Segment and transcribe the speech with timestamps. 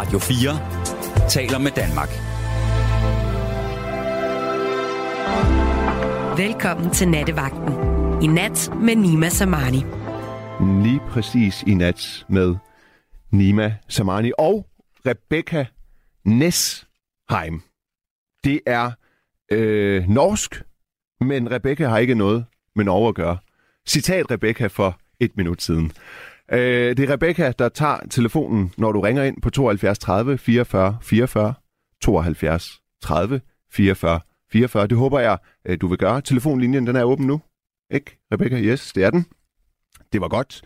[0.00, 2.08] Radio 4 taler med Danmark.
[6.38, 7.72] Velkommen til Nattevagten.
[8.22, 9.82] I nat med Nima Samani.
[10.82, 12.56] Lige præcis i nat med
[13.30, 14.66] Nima Samani og
[15.06, 15.66] Rebecca
[16.24, 17.62] Nesheim.
[18.44, 18.90] Det er
[19.52, 20.62] øh, norsk,
[21.20, 22.44] men Rebecca har ikke noget
[22.76, 23.38] med Norge at gøre.
[23.86, 25.92] Citat Rebecca for et minut siden.
[26.52, 30.98] Øh, det er Rebecca, der tager telefonen, når du ringer ind på 72 30 44
[31.02, 31.54] 44
[32.00, 34.20] 72 30 44
[34.52, 34.86] 44.
[34.86, 36.20] Det håber jeg, øh, du vil gøre.
[36.20, 37.40] Telefonlinjen den er åben nu.
[37.90, 38.60] Ikke, Rebecca?
[38.60, 39.26] Yes, det er den.
[40.12, 40.62] Det var godt.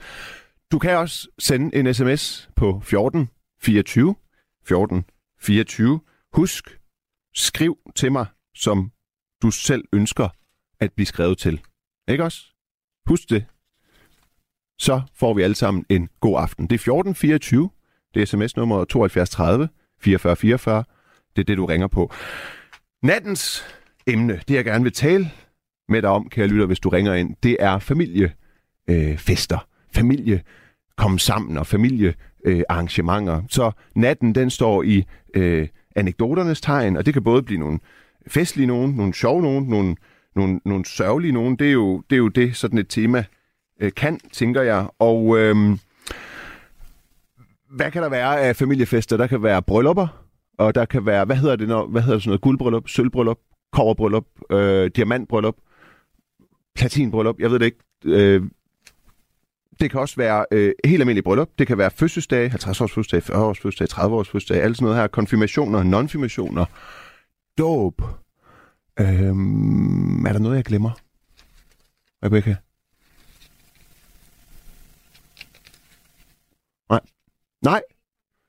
[0.73, 3.29] Du kan også sende en sms på 14
[3.63, 4.15] 24
[4.67, 5.05] 14
[5.41, 6.01] 24.
[6.33, 6.81] Husk,
[7.35, 8.93] skriv til mig, som
[9.43, 10.29] du selv ønsker
[10.81, 11.61] at blive skrevet til.
[12.09, 12.41] Ikke også?
[13.07, 13.45] Husk det.
[14.79, 16.65] Så får vi alle sammen en god aften.
[16.65, 17.71] Det er 1424.
[18.15, 19.69] Det er sms-nummer 7230
[20.01, 20.85] 4444.
[21.37, 22.13] Det er det, du ringer på.
[23.03, 23.65] Nattens
[24.07, 25.31] emne, det jeg gerne vil tale
[25.89, 29.59] med dig om, kære lytter, hvis du ringer ind, det er familiefester.
[29.59, 30.43] Øh, familie
[30.97, 33.37] komme sammen og familiearrangementer.
[33.37, 35.05] Øh, så natten, den står i
[35.35, 37.79] øh, anekdoternes tegn, og det kan både blive nogle
[38.29, 39.97] festlige nogen, nogle sjove nogen, nogle,
[40.37, 41.57] nogle, nogle sørgelige nogen.
[41.57, 43.25] Det er, jo, det er jo det, sådan et tema
[43.85, 44.87] øh, kan, tænker jeg.
[44.99, 45.57] Og øh,
[47.71, 49.17] hvad kan der være af familiefester?
[49.17, 50.25] Der kan være bryllupper,
[50.59, 53.39] og der kan være, hvad hedder det, når, hvad hedder det sådan noget, guldbryllup, sølvbryllup,
[53.73, 55.57] koverbryllup, øh, diamantbryllup,
[56.75, 57.79] platinbryllup, jeg ved det ikke.
[58.05, 58.43] Øh,
[59.81, 61.49] det kan også være øh, helt almindelig bryllup.
[61.59, 64.85] Det kan være fødselsdag, 50 års fødselsdag, 40 års fødselsdag, 30 års fødselsdag, alt sådan
[64.85, 65.07] noget her.
[65.07, 66.65] Konfirmationer, nonfirmationer,
[67.59, 68.03] dåb.
[69.01, 70.91] Øhm, er der noget, jeg glemmer?
[72.25, 72.57] Rebecca?
[77.65, 77.83] Nej,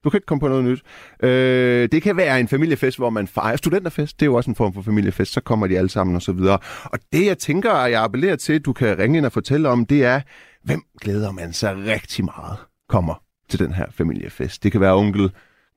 [0.03, 0.81] du kan ikke komme på noget nyt.
[1.23, 4.19] Øh, det kan være en familiefest, hvor man fejrer studenterfest.
[4.19, 5.33] Det er jo også en form for familiefest.
[5.33, 6.59] Så kommer de alle sammen og så videre.
[6.83, 9.70] Og det, jeg tænker, at jeg appellerer til, at du kan ringe ind og fortælle
[9.70, 10.21] om, det er,
[10.64, 12.58] hvem glæder man sig rigtig meget
[12.89, 14.64] kommer til den her familiefest.
[14.64, 15.32] Det kan være onkel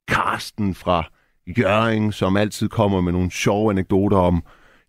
[0.09, 1.05] Karsten fra
[1.59, 4.43] Jøring, som altid kommer med nogle sjove anekdoter om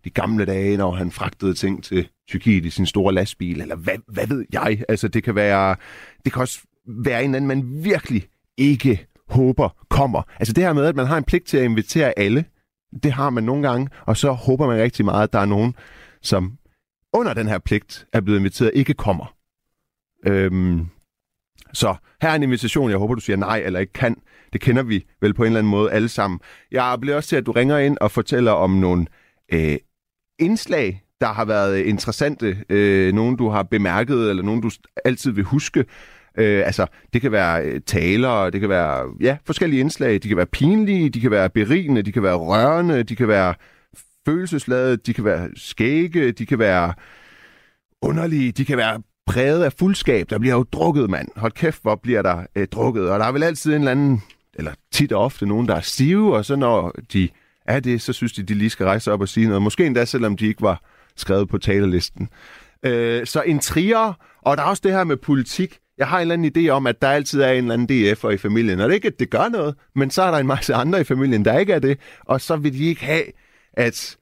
[0.04, 3.96] de gamle dage, når han fragtede ting til Tyrkiet i sin store lastbil, eller hvad,
[4.06, 4.84] hvad ved jeg?
[4.88, 5.76] Altså, det kan være,
[6.24, 8.26] det kan også være en anden, man virkelig
[8.60, 10.22] ikke håber kommer.
[10.40, 12.44] Altså det her med, at man har en pligt til at invitere alle,
[13.02, 15.74] det har man nogle gange, og så håber man rigtig meget, at der er nogen,
[16.22, 16.58] som
[17.12, 19.34] under den her pligt er blevet inviteret, ikke kommer.
[20.26, 20.86] Øhm,
[21.72, 24.16] så her er en invitation, jeg håber, du siger nej eller ikke kan.
[24.52, 26.40] Det kender vi vel på en eller anden måde alle sammen.
[26.70, 29.06] Jeg bliver også til, at du ringer ind og fortæller om nogle
[29.52, 29.76] øh,
[30.38, 32.64] indslag, der har været interessante.
[32.68, 34.70] Øh, nogen, du har bemærket, eller nogen, du
[35.04, 35.84] altid vil huske.
[36.38, 40.12] Øh, altså, det kan være øh, taler, det kan være ja, forskellige indslag.
[40.22, 43.54] De kan være pinlige, de kan være berigende, de kan være rørende, de kan være
[44.26, 46.94] følelsesladede, de kan være skægge, de kan være
[48.02, 50.30] underlige, de kan være præget af fuldskab.
[50.30, 51.28] Der bliver jo drukket, mand.
[51.36, 53.10] Hold kæft, hvor bliver der øh, drukket.
[53.10, 54.22] Og der er vel altid en eller anden,
[54.54, 57.28] eller tit og ofte nogen, der er stive, og så når de
[57.66, 59.62] er det, så synes de, de lige skal rejse op og sige noget.
[59.62, 60.82] Måske endda, selvom de ikke var
[61.16, 62.28] skrevet på talerlisten.
[62.82, 64.12] Øh, så en trier,
[64.42, 65.78] og der er også det her med politik.
[66.00, 68.28] Jeg har en eller anden idé om, at der altid er en eller anden DF'er
[68.28, 68.80] i familien.
[68.80, 71.00] Og det er ikke, at det gør noget, men så er der en masse andre
[71.00, 71.98] i familien, der ikke er det.
[72.24, 73.22] Og så vil de ikke have,
[73.72, 74.16] at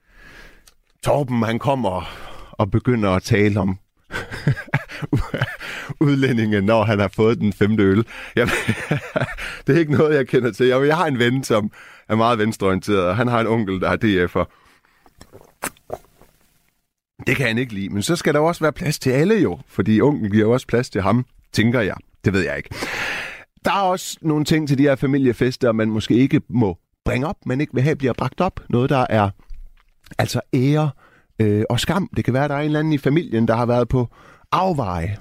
[1.04, 2.10] Torben han kommer
[2.50, 3.78] og begynder at tale om
[6.06, 8.06] udlændinge, når han har fået den femte øl.
[8.36, 8.54] Jamen,
[9.66, 10.66] det er ikke noget, jeg kender til.
[10.66, 11.70] Jeg har en ven, som
[12.08, 14.44] er meget venstreorienteret, og han har en onkel, der er DF'er.
[17.26, 19.58] Det kan han ikke lide, men så skal der også være plads til alle jo,
[19.68, 21.96] fordi onkel giver jo også plads til ham, tænker jeg.
[22.24, 22.74] Det ved jeg ikke.
[23.64, 27.36] Der er også nogle ting til de her familiefester, man måske ikke må bringe op,
[27.46, 28.60] men ikke vil have bliver bragt op.
[28.70, 29.30] Noget, der er
[30.18, 30.90] altså ære
[31.38, 32.08] øh, og skam.
[32.16, 34.08] Det kan være, at der er en eller anden i familien, der har været på
[34.52, 35.16] afveje.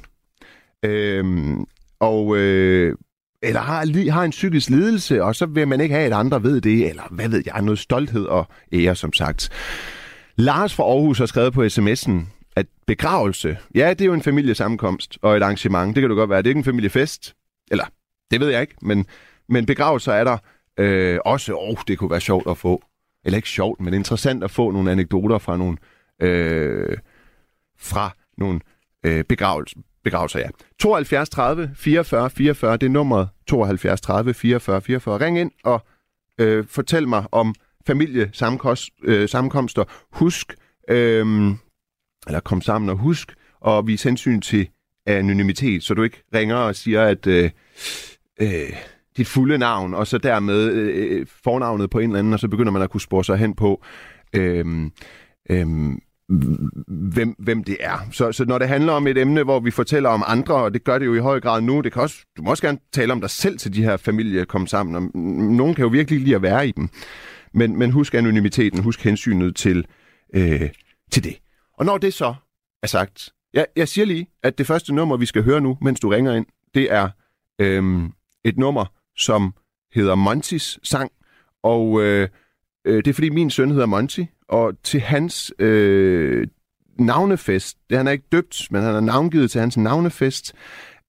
[0.83, 1.65] Øhm,
[1.99, 2.95] og øh,
[3.43, 6.61] eller har, har en psykisk lidelse, og så vil man ikke have, at andre ved
[6.61, 9.49] det, eller hvad ved jeg, noget stolthed og ære, som sagt.
[10.35, 12.11] Lars fra Aarhus har skrevet på sms'en,
[12.57, 15.95] at begravelse, ja, det er jo en familiesammenkomst og et arrangement.
[15.95, 16.37] Det kan du godt være.
[16.37, 17.35] Det er ikke en familiefest.
[17.71, 17.85] Eller,
[18.31, 19.05] det ved jeg ikke, men,
[19.49, 20.37] men begravelser er der
[20.79, 22.83] øh, også, åh, oh, det kunne være sjovt at få.
[23.25, 25.77] Eller ikke sjovt, men interessant at få nogle anekdoter fra nogle,
[26.21, 26.97] øh,
[27.79, 28.59] fra nogle
[29.05, 30.47] øh, begravelser, begravelser, ja.
[30.79, 35.17] 72 30 44 44, det er nummeret 72 30 44 44.
[35.25, 35.81] Ring ind og
[36.39, 37.55] øh, fortæl mig om
[37.87, 39.83] familiesammenkomster.
[39.83, 40.55] Øh, husk,
[40.89, 41.55] øh,
[42.27, 44.69] eller kom sammen og husk, og vise hensyn til
[45.05, 47.49] anonymitet, så du ikke ringer og siger, at øh,
[48.41, 48.73] øh,
[49.17, 52.71] dit fulde navn, og så dermed øh, fornavnet på en eller anden, og så begynder
[52.71, 53.83] man at kunne spore sig hen på,
[54.33, 54.65] øh,
[55.49, 55.67] øh,
[56.87, 58.07] hvem, hvem det er.
[58.11, 60.83] Så, så når det handler om et emne, hvor vi fortæller om andre, og det
[60.83, 63.13] gør det jo i høj grad nu, det kan også, du må også gerne tale
[63.13, 65.19] om dig selv til de her familier kom sammen, og
[65.55, 66.89] nogen kan jo virkelig lide at være i dem.
[67.53, 69.85] Men, men husk anonymiteten, husk hensynet til,
[70.33, 70.69] øh,
[71.11, 71.35] til det.
[71.77, 72.35] Og når det så
[72.83, 75.99] er sagt, jeg, jeg siger lige, at det første nummer, vi skal høre nu, mens
[75.99, 77.09] du ringer ind, det er
[77.59, 78.11] øhm,
[78.43, 78.85] et nummer,
[79.17, 79.53] som
[79.93, 81.11] hedder Montys sang,
[81.63, 82.29] og øh,
[82.85, 86.47] øh, det er fordi min søn hedder Monty, og til hans øh,
[86.99, 90.53] navnefest, det han er ikke døbt, men han er navngivet til hans navnefest,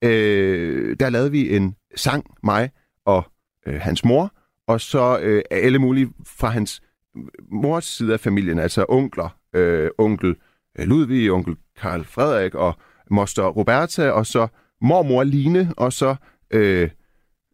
[0.03, 2.69] øh, der lavede vi en sang, mig
[3.05, 3.23] og
[3.67, 4.33] øh, hans mor,
[4.67, 6.81] og så øh, alle mulige fra hans
[7.17, 10.35] øh, mors side af familien, altså onkler, øh, onkel øh,
[10.79, 12.75] Øh, Ludvig, onkel Karl Frederik og
[13.11, 14.47] moster Roberta, og så
[14.81, 16.15] mormor Line, og så
[16.51, 16.89] øh,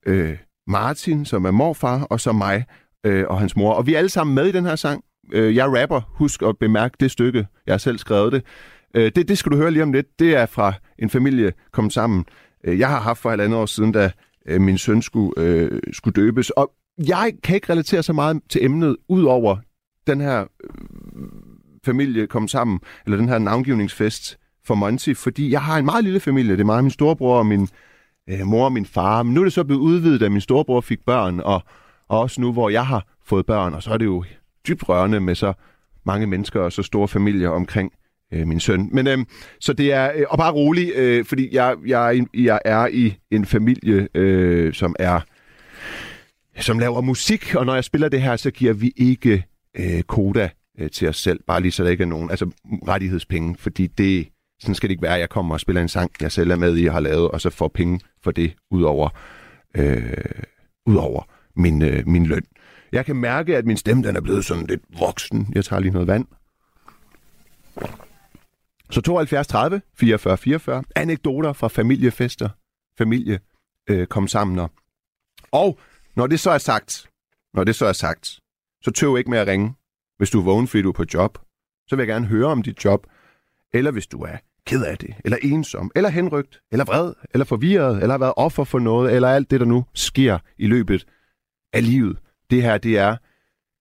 [0.06, 2.65] øh, Martin, som er morfar, og så mig
[3.06, 3.73] øh, og hans mor.
[3.73, 5.03] Og vi er alle sammen med i den her sang.
[5.33, 8.44] Øh, jeg rapper, husk at bemærke det stykke, jeg har selv skrevet det.
[8.95, 9.27] Øh, det.
[9.27, 10.19] Det skal du høre lige om lidt.
[10.19, 12.25] Det er fra en familie kom sammen.
[12.63, 14.11] Øh, jeg har haft for et andet år siden, da
[14.47, 16.50] øh, min søn skulle, øh, skulle døbes.
[16.50, 16.71] Og
[17.07, 19.57] jeg kan ikke relatere så meget til emnet, ud over
[20.07, 20.69] den her øh,
[21.85, 26.19] familie kom sammen, eller den her navngivningsfest for Monty, fordi jeg har en meget lille
[26.19, 26.51] familie.
[26.51, 27.67] Det er mig min storebror og min
[28.29, 29.23] øh, mor og min far.
[29.23, 31.63] Men nu er det så blevet udvidet, da min storebror fik børn, og,
[32.07, 34.23] og også nu, hvor jeg har fået børn, og så er det jo
[34.67, 35.53] dybt rørende med så
[36.05, 37.91] mange mennesker og så store familier omkring
[38.33, 38.89] øh, min søn.
[38.91, 39.17] Men øh,
[39.59, 43.45] så det er, øh, og bare rolig, øh, fordi jeg, jeg, jeg er i en
[43.45, 45.19] familie, øh, som er
[46.59, 49.43] som laver musik, og når jeg spiller det her, så giver vi ikke
[49.75, 52.51] øh, koda øh, til os selv, bare lige så der ikke er nogen, altså
[52.88, 54.27] rettighedspenge, fordi det,
[54.60, 56.56] sådan skal det ikke være, at jeg kommer og spiller en sang, jeg selv er
[56.56, 59.10] med i og har lavet, og så får penge for det, udover,
[59.77, 60.13] øh,
[60.86, 61.24] udover
[61.56, 62.44] min, øh, min løn.
[62.92, 65.51] Jeg kan mærke, at min stemme den er blevet sådan lidt voksen.
[65.56, 66.25] Jeg tager lige noget vand.
[68.89, 70.83] Så 72 30 44 44.
[70.95, 72.50] Anekdoter fra familiefester.
[72.98, 73.39] Familie
[73.89, 74.60] øh, kom sammen.
[74.60, 74.71] Og,
[75.51, 75.80] og
[76.16, 77.10] når det så er sagt,
[77.54, 78.39] når det så er sagt,
[78.81, 79.74] så tøv ikke med at ringe,
[80.17, 81.38] hvis du er vågen, fordi du er på job.
[81.88, 83.07] Så vil jeg gerne høre om dit job.
[83.73, 88.01] Eller hvis du er ked af det, eller ensom, eller henrygt, eller vred, eller forvirret,
[88.01, 91.06] eller har været offer for noget, eller alt det, der nu sker i løbet
[91.73, 92.17] af livet.
[92.50, 93.17] Det her, det er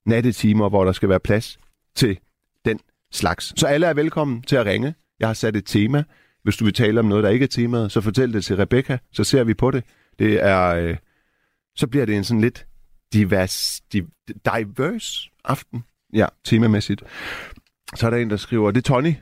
[0.07, 1.59] nattetimer, hvor der skal være plads
[1.95, 2.19] til
[2.65, 2.81] den
[3.13, 3.61] slags.
[3.61, 4.95] Så alle er velkommen til at ringe.
[5.21, 6.05] Jeg har sat et tema.
[6.43, 8.99] Hvis du vil tale om noget, der ikke er temaet, så fortæl det til Rebecca,
[9.13, 9.85] så ser vi på det.
[10.19, 10.97] Det er, øh,
[11.77, 12.67] så bliver det en sådan lidt
[13.13, 14.09] divers, div,
[14.45, 15.85] diverse aften.
[16.15, 17.03] Ja, temamæssigt.
[17.97, 19.15] Så er der en, der skriver, det er Tony.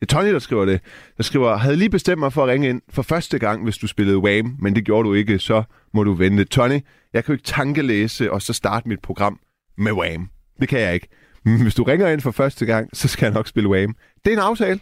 [0.00, 0.80] Det er Tony, der skriver det.
[1.16, 3.86] Der skriver, havde lige bestemt mig for at ringe ind for første gang, hvis du
[3.86, 5.62] spillede Wham, men det gjorde du ikke, så
[5.94, 6.44] må du vente.
[6.44, 6.80] Tony,
[7.12, 9.38] jeg kan jo ikke tankelæse og så starte mit program
[9.78, 10.30] med Wham.
[10.60, 11.08] Det kan jeg ikke.
[11.44, 13.94] Men hvis du ringer ind for første gang, så skal jeg nok spille Wham.
[14.24, 14.80] Det er en aftale.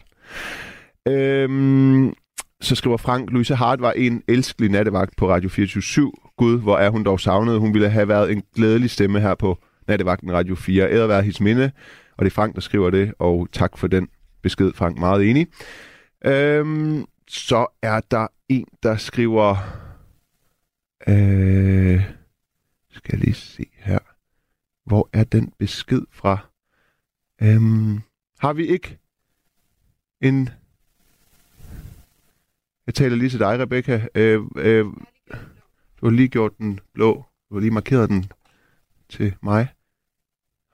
[1.07, 2.13] Øhm,
[2.61, 6.89] så skriver Frank, Louise Hart var en elskelig nattevagt på Radio 24 Gud, hvor er
[6.89, 7.59] hun dog savnet.
[7.59, 10.91] Hun ville have været en glædelig stemme her på nattevagten Radio 4.
[10.91, 11.71] Æder være hendes minde,
[12.17, 14.07] og det er Frank, der skriver det, og tak for den
[14.41, 14.97] besked, Frank.
[14.97, 15.47] Meget enig.
[16.25, 19.57] Øhm, så er der en, der skriver...
[21.07, 22.03] Øh,
[22.91, 23.99] skal jeg lige se her.
[24.85, 26.37] Hvor er den besked fra?
[27.41, 28.01] Øhm,
[28.39, 28.97] har vi ikke
[30.21, 30.49] en...
[32.87, 34.07] Jeg taler lige til dig, Rebecca.
[34.15, 34.85] Øh, øh,
[36.01, 37.25] du har lige gjort den blå.
[37.49, 38.31] Du har lige markeret den
[39.09, 39.74] til mig.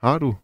[0.02, 0.34] Har du?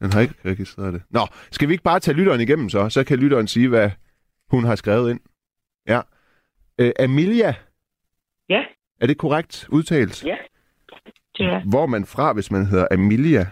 [0.00, 1.02] Den har ikke registreret det.
[1.10, 2.88] Nå, skal vi ikke bare tage lytteren igennem så?
[2.88, 3.90] Så kan lytteren sige, hvad
[4.50, 5.20] hun har skrevet ind.
[5.88, 6.00] Ja.
[6.78, 7.54] Øh, Amelia.
[8.48, 8.62] Ja.
[9.00, 10.24] Er det korrekt udtalt?
[10.24, 10.36] Ja.
[11.36, 11.60] Det er.
[11.70, 13.46] Hvor er man fra, hvis man hedder Amelia?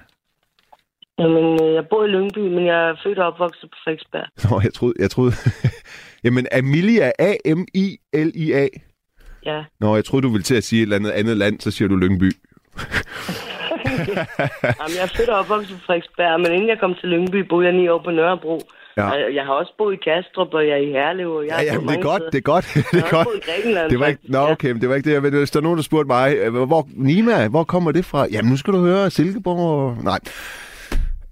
[1.19, 4.51] Jamen, øh, jeg bor i Lyngby, men jeg er født og opvokset på Frederiksberg.
[4.51, 4.95] Nå, jeg troede...
[4.99, 5.33] Jeg troede
[6.25, 8.69] Jamen, Amelia, A-M-I-L-I-A.
[9.47, 9.65] Ja.
[9.81, 11.89] Nå, jeg troede, du ville til at sige et eller andet andet land, så siger
[11.89, 12.33] du Lyngby.
[14.79, 17.67] Jamen, jeg er født og opvokset på Frederiksberg, men inden jeg kom til Lyngby, boede
[17.67, 18.61] jeg ni år på Nørrebro.
[18.97, 19.11] Ja.
[19.11, 21.57] Og Jeg har også boet i Kastrup, og jeg er i Herlev, og jeg Ja,
[21.57, 22.31] har ja, boet det er godt, steder.
[22.31, 23.29] det er godt, det er godt.
[23.37, 23.91] i Grækenland.
[23.91, 25.15] Det var ikke, nå, okay, men det var ikke det.
[25.15, 28.05] Jeg ved, hvis der er nogen, der spurgte mig, øh, hvor, Nima, hvor kommer det
[28.05, 28.27] fra?
[28.33, 29.59] Jamen, nu skal du høre Silkeborg.
[29.59, 30.19] og- Nej.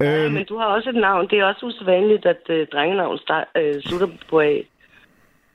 [0.00, 1.28] Ja, Øhm, men du har også et navn.
[1.30, 4.52] Det er også usædvanligt, at uh, drengenavn start, uh, slutter på A.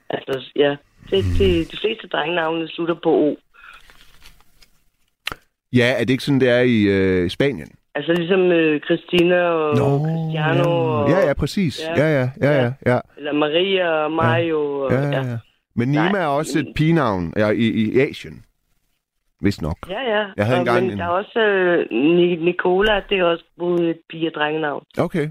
[0.09, 0.75] Altså, ja.
[1.11, 3.35] Det, det, de fleste drengenavne slutter på O.
[5.73, 7.67] ja, er det ikke sådan, det er i øh, Spanien?
[7.95, 10.69] Altså ligesom uh, Christina og Cristiano.
[10.69, 11.81] Og, ja, ja, præcis.
[11.97, 12.19] Ja, Ja.
[12.19, 12.99] ja, ja, ja, ja.
[13.17, 14.59] Eller Maria og Mario.
[14.79, 15.37] Og, ja, ja, ja.
[15.75, 16.21] Men Nima Nej.
[16.21, 18.43] er også et pigenavn ja, i, i Asien.
[19.41, 19.77] Vist nok.
[19.89, 20.25] Ja, ja.
[20.37, 23.43] Jeg havde Og, engang men en- der er også øh, Ni- Nicola, det er også
[23.59, 24.83] både et pige- og drengenavn.
[24.97, 25.29] Okay.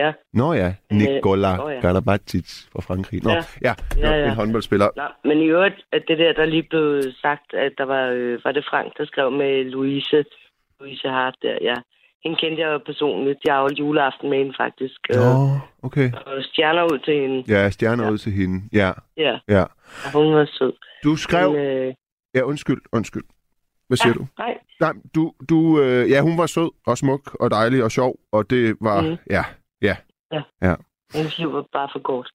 [0.00, 0.12] Ja.
[0.32, 1.80] Nå ja, Nikola nå ja.
[1.80, 3.24] Karabatic fra Frankrig.
[3.24, 3.74] Nå, ja, Ja.
[3.98, 4.88] ja, Ja, en håndboldspiller.
[4.96, 8.38] Nå, men i øvrigt, at det der, der lige blev sagt, at der var, øh,
[8.44, 10.24] var det Frank, der skrev med Louise,
[10.80, 11.74] Louise Hart der, ja.
[12.24, 13.38] Hende kendte jeg jo personligt.
[13.46, 15.00] Jeg har holdt juleaften med hende faktisk.
[15.10, 16.12] øh, Nå, okay.
[16.26, 17.44] Og stjerner ud til hende.
[17.48, 18.10] Ja, stjerner Ja.
[18.10, 18.56] ud til hende.
[18.72, 19.64] Ja, Ja, ja.
[20.04, 20.72] og hun var sød.
[21.04, 21.52] Du skrev...
[21.52, 21.94] Men, øh,
[22.34, 23.22] Ja, undskyld, undskyld.
[23.88, 24.26] Hvad siger ja, du?
[24.38, 28.16] Nej, Nej, du, du øh, ja, hun var sød og smuk og dejlig og sjov,
[28.32, 29.16] og det var, Mhm.
[29.30, 29.44] ja,
[30.62, 30.74] ja,
[31.14, 32.30] hendes liv var bare for kort.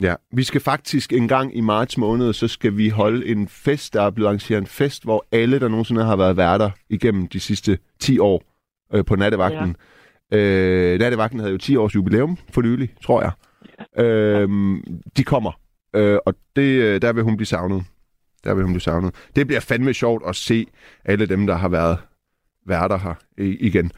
[0.00, 0.14] ja.
[0.32, 4.02] Vi skal faktisk en gang i marts måned, så skal vi holde en fest, der
[4.02, 7.78] er blevet arrangeret en fest, hvor alle, der nogensinde har været værter igennem de sidste
[8.00, 8.42] 10 år
[8.94, 9.76] øh, på nattevagten.
[10.32, 10.38] Ja.
[10.38, 13.32] Øh, nattevagten havde jo 10 års jubilæum for nylig, tror jeg.
[14.04, 14.48] Øh,
[15.16, 15.52] de kommer,
[15.96, 17.84] øh, og det, øh, der vil hun blive savnet.
[18.44, 19.14] Der vil hun blive savnet.
[19.36, 20.66] Det bliver fandme sjovt at se
[21.04, 21.98] alle dem, der har været
[22.66, 23.92] værter her igen.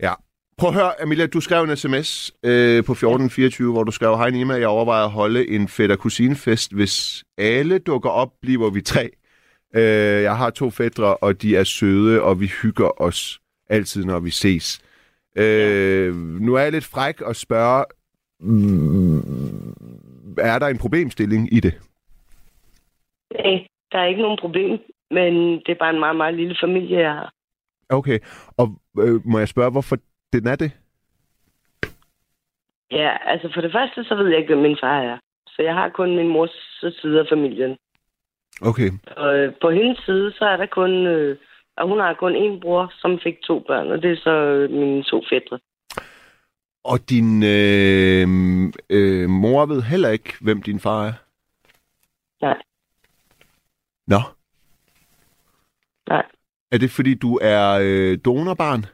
[0.00, 0.14] Ja,
[0.58, 4.30] Prøv at høre, Amelia, du skrev en sms øh, på 1424, hvor du skrev, Hej
[4.30, 6.74] Nima, jeg overvejer at holde en fætter kusinefest.
[6.74, 9.10] Hvis alle dukker op, bliver vi tre.
[9.74, 14.20] Øh, jeg har to fædre, og de er søde, og vi hygger os altid, når
[14.20, 14.80] vi ses.
[15.36, 17.84] Øh, nu er jeg lidt fræk og spørge,
[18.40, 19.18] mm,
[20.38, 21.74] er der en problemstilling i det?
[23.34, 24.78] nej, der er ikke nogen problem,
[25.10, 27.32] men det er bare en meget, meget lille familie, jeg har.
[27.90, 28.18] Okay,
[28.56, 29.96] og øh, må jeg spørge, hvorfor
[30.32, 30.72] den er det?
[32.90, 35.18] Ja, altså for det første, så ved jeg ikke, hvem min far er.
[35.46, 36.50] Så jeg har kun min mors
[37.00, 37.76] side af familien.
[38.60, 41.06] Okay, Og øh, på hendes side, så er der kun...
[41.06, 41.36] Øh,
[41.76, 44.70] og hun har kun én bror, som fik to børn, og det er så øh,
[44.70, 45.58] mine to fædre.
[46.84, 48.26] og din øh,
[48.90, 51.12] øh, mor ved heller ikke, hvem din far er?
[52.42, 52.58] Nej,
[54.06, 54.20] Nå.
[56.08, 56.26] nej.
[56.72, 58.84] Er det, fordi du er øh, donorbarn?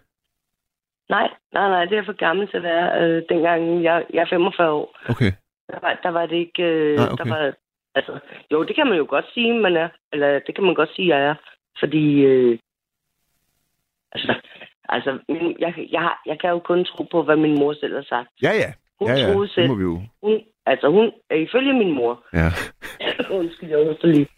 [1.08, 3.02] Nej, nej, nej, det er for gammel til at være.
[3.02, 5.32] Øh, dengang jeg, jeg er 45 år, Okay.
[5.72, 6.62] der var, der var det ikke...
[6.62, 7.24] Øh, Nej, okay.
[7.24, 7.52] der var,
[7.94, 8.18] altså,
[8.52, 9.88] jo, det kan man jo godt sige, man er.
[10.12, 11.34] Eller det kan man godt sige, jeg er.
[11.80, 12.20] Fordi...
[12.20, 12.58] Øh,
[14.12, 14.34] altså,
[14.88, 15.18] altså
[15.58, 18.28] jeg, jeg, jeg kan jo kun tro på, hvad min mor selv har sagt.
[18.42, 18.72] Ja, ja.
[18.98, 19.32] Hun Ja, ja.
[19.32, 19.68] troede selv...
[19.68, 20.00] må vi jo.
[20.22, 22.48] Hun, altså, hun er ifølge min mor, Ja.
[23.38, 24.28] Undskyld, jeg hoster lige.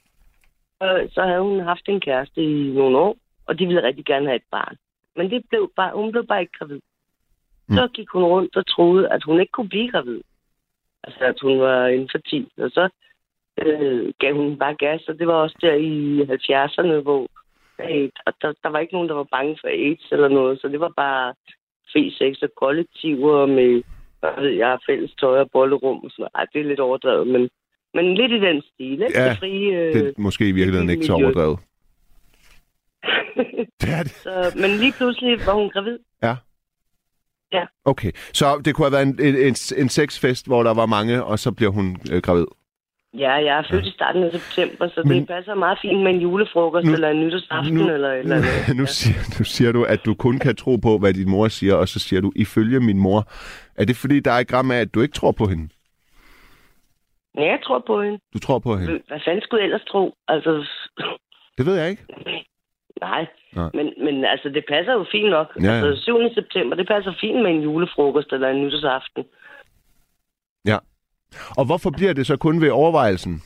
[0.80, 4.26] Og så havde hun haft en kæreste i nogle år, og de ville rigtig gerne
[4.26, 4.76] have et barn.
[5.16, 6.80] Men det blev bare, hun blev bare ikke gravid.
[7.68, 7.74] Mm.
[7.76, 10.20] Så gik hun rundt og troede, at hun ikke kunne blive gravid.
[11.04, 12.50] Altså, at hun var infertil.
[12.58, 12.88] Og så
[13.62, 17.28] øh, gav hun bare gas, og det var også der i 70'erne, hvor
[18.26, 20.80] og der, der var ikke nogen, der var bange for AIDS eller noget, så det
[20.80, 21.34] var bare
[21.92, 23.82] fri sex og kollektiver med,
[24.20, 26.32] hvad ved jeg, fælles tøj og bollerum og sådan noget.
[26.34, 27.48] Ej, det er lidt overdrevet, men,
[27.94, 29.18] men lidt i den stil, ikke?
[29.20, 31.58] Ja, det frie, øh, Det er måske i virkeligheden ikke så overdrevet.
[33.80, 34.12] Det er det.
[34.12, 35.98] så, men lige pludselig var hun gravid.
[37.84, 41.24] Okay, så det kunne have været en, en, en, en sexfest, hvor der var mange,
[41.24, 42.46] og så bliver hun øh, gravid.
[43.14, 46.10] Ja, jeg er født i starten af september, så Men- det passer meget fint med
[46.14, 48.76] en julefrokost Nu- eller en nytårsaften nu- eller et eller andet.
[48.80, 51.74] Nu, siger, nu siger du, at du kun kan tro på, hvad din mor siger,
[51.74, 53.24] og så siger du, ifølge min mor.
[53.76, 55.68] Er det fordi, der er et gram af, at du ikke tror på hende?
[57.34, 58.18] Ja, jeg tror på hende.
[58.34, 59.00] Du tror på hende?
[59.08, 60.14] Hvad fanden skulle jeg ellers tro?
[60.28, 60.66] Altså,
[61.58, 62.04] Det ved jeg ikke.
[63.00, 63.26] nej.
[63.56, 63.70] Nej.
[63.74, 65.52] Men, men altså, det passer jo fint nok.
[65.62, 65.86] Ja, ja.
[65.86, 66.34] Altså, 7.
[66.34, 69.24] september, det passer fint med en julefrokost eller en nytårsaften.
[70.66, 70.78] Ja.
[71.58, 73.42] Og hvorfor bliver det så kun ved overvejelsen,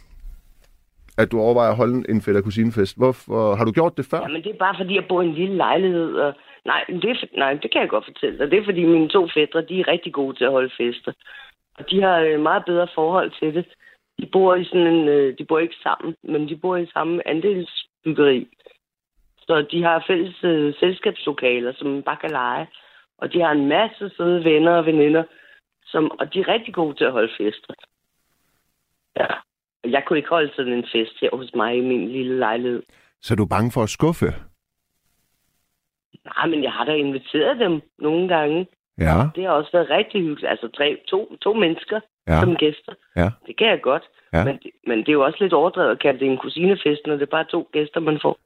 [1.18, 2.96] at du overvejer at holde en fætter kusinefest?
[2.96, 4.20] Hvorfor har du gjort det før?
[4.20, 6.14] Jamen, det er bare fordi, jeg bor i en lille lejlighed.
[6.14, 6.34] Og...
[6.64, 8.50] Nej, det er, nej, det kan jeg godt fortælle dig.
[8.50, 11.12] Det er fordi, mine to fædre, de er rigtig gode til at holde fester.
[11.78, 13.66] Og de har øh, meget bedre forhold til det.
[14.20, 15.08] De bor i sådan en...
[15.08, 18.48] Øh, de bor ikke sammen, men de bor i samme andelsbyggeri.
[19.50, 22.66] Så de har fælles øh, selskabslokaler, som man bare kan lege.
[23.18, 25.24] Og de har en masse søde venner og veninder,
[25.84, 27.74] som, og de er rigtig gode til at holde fester.
[29.16, 29.26] Ja.
[29.90, 32.82] Jeg kunne ikke holde sådan en fest her hos mig i min lille lejlighed.
[33.22, 34.26] Så er du bange for at skuffe?
[36.24, 38.66] Nej, men jeg har da inviteret dem nogle gange.
[38.98, 40.50] Ja, Det har også været rigtig hyggeligt.
[40.50, 42.92] Altså tre, to, to mennesker ja, som gæster.
[43.16, 43.28] ja.
[43.46, 44.02] Det kan jeg godt.
[44.32, 44.44] Ja.
[44.44, 47.14] Men, det, men det er jo også lidt overdrevet at kalde det en kusinefest, når
[47.14, 48.38] det er bare to gæster, man får.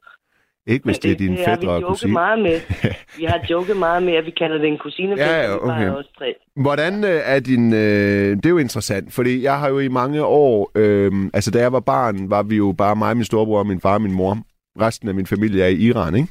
[0.67, 2.13] Ikke hvis det er dine det har fædre og kusine.
[2.13, 2.61] meget med.
[3.19, 5.27] Vi har joket meget med, at vi kalder det en kusinefest.
[5.27, 5.89] Ja, ja, okay.
[5.89, 6.35] os tre.
[6.55, 7.73] Hvordan øh, er din...
[7.73, 10.71] Øh, det er jo interessant, fordi jeg har jo i mange år...
[10.75, 13.93] Øh, altså, da jeg var barn, var vi jo bare mig, min storebror, min far
[13.93, 14.37] og min mor.
[14.81, 16.27] Resten af min familie er i Iran, ikke?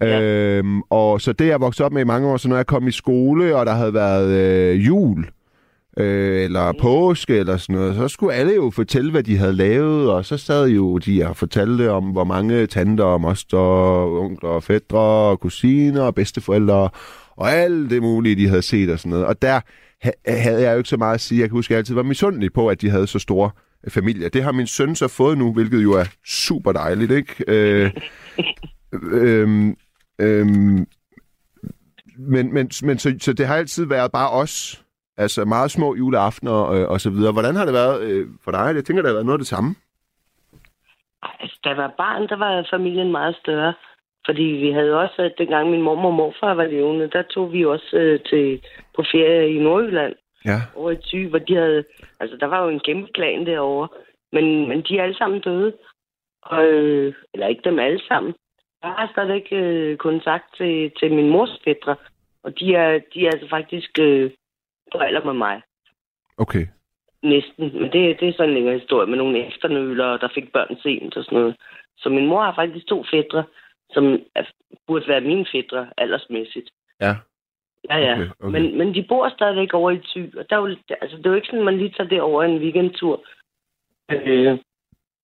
[0.00, 0.20] Ja.
[0.20, 2.88] Øhm, og så det, jeg voksede op med i mange år, så når jeg kom
[2.88, 5.26] i skole, og der havde været øh, jul,
[5.96, 10.10] øh, eller påske eller sådan noget, så skulle alle jo fortælle, hvad de havde lavet,
[10.10, 13.58] og så sad jo de og fortalte om, hvor mange tanter og moster,
[14.20, 16.90] onkler og fædre og kusiner og bedsteforældre
[17.36, 19.26] og alt det mulige, de havde set og sådan noget.
[19.26, 19.60] Og der
[20.28, 21.40] havde jeg jo ikke så meget at sige.
[21.40, 23.50] Jeg kan huske, at jeg altid var misundelig på, at de havde så store
[23.84, 24.28] øh, familier.
[24.28, 27.44] Det har min søn så fået nu, hvilket jo er super dejligt, ikke?
[27.48, 27.90] Øh,
[29.12, 29.76] øhm,
[30.20, 30.86] øhm,
[32.18, 34.84] men, men, men så, så det har altid været bare os,
[35.16, 37.32] altså meget små juleaftener øh, og så videre.
[37.32, 38.72] Hvordan har det været øh, for dig?
[38.74, 39.74] Jeg tænker, det har været noget af det samme.
[41.40, 43.74] Altså, da jeg var barn, der var familien meget større.
[44.26, 47.64] Fordi vi havde også, at dengang min mormor og morfar var levende, der tog vi
[47.64, 48.62] også øh, til,
[48.96, 50.58] på ferie i Nordjylland Ja.
[50.74, 51.84] over i Thy, hvor de havde...
[52.20, 53.88] Altså, der var jo en kæmpe klan derovre.
[54.32, 55.72] Men, men de er alle sammen døde.
[56.42, 58.34] Og, øh, eller ikke dem alle sammen.
[58.82, 61.96] Jeg har stadigvæk øh, kontakt til, til min mors fædre.
[62.42, 64.30] Og de er, de er altså faktisk øh,
[64.92, 65.62] forældre med mig.
[66.38, 66.66] Okay.
[67.22, 67.64] Næsten.
[67.80, 71.16] Men det, det er sådan en længere historie med nogle efternøler, der fik børn sent
[71.16, 71.56] og sådan noget.
[71.96, 73.44] Så min mor har faktisk to fædre,
[73.90, 74.44] som er,
[74.86, 76.70] burde være mine fædre aldersmæssigt.
[77.00, 77.14] Ja.
[77.90, 78.14] Ja, ja.
[78.14, 78.60] Okay, Okay.
[78.60, 81.30] Men, men de bor stadigvæk over i Thy, og der er jo, altså, det er
[81.30, 83.24] jo ikke sådan, man lige tager det over en weekendtur.
[84.10, 84.58] Øh,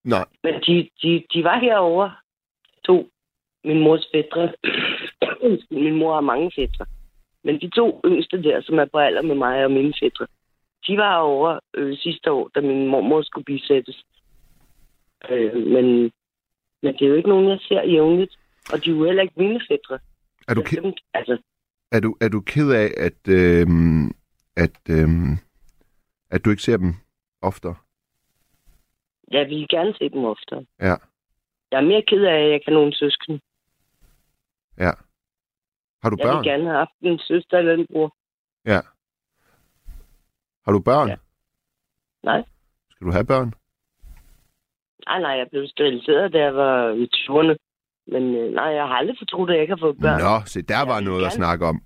[0.04, 0.24] Nej.
[0.42, 2.12] men de, de, de var herovre,
[2.84, 3.08] to,
[3.64, 4.52] min mors fædre.
[5.84, 6.86] Min mor har mange fædre.
[7.44, 10.26] Men de to yngste der, som er på alder med mig og mine fædre,
[10.86, 14.04] de var over øh, sidste år, da min mormor skulle bisættes.
[15.30, 15.84] Øh, men,
[16.82, 18.38] men det er jo ikke nogen, jeg ser jævnligt.
[18.72, 19.98] Og de er jo heller ikke mine fædre.
[20.48, 21.38] Er du, Jeg ke- dem- altså,
[21.92, 23.66] er du, er du ked af, at, øh,
[24.56, 25.08] at, øh,
[26.30, 26.94] at du ikke ser dem
[27.42, 27.74] oftere?
[29.30, 30.64] jeg vil gerne se dem oftere.
[30.80, 30.94] Ja.
[31.70, 33.40] Jeg er mere ked af, at jeg har nogen søskende.
[34.78, 34.90] Ja.
[36.02, 36.36] Har du Jeg børn?
[36.36, 38.14] vil gerne have haft en søster eller en bror.
[38.66, 38.80] Ja.
[40.64, 41.08] Har du børn?
[41.08, 41.16] Ja.
[42.24, 42.42] Nej.
[42.90, 43.52] Skal du have børn?
[45.08, 47.54] Nej, nej, jeg blev steriliseret, da jeg var i 20'erne.
[48.06, 50.20] Men øh, nej, jeg har aldrig fortrudt, at jeg ikke har fået børn.
[50.20, 51.40] Nå, se, der var vil noget at gerne.
[51.40, 51.82] snakke om.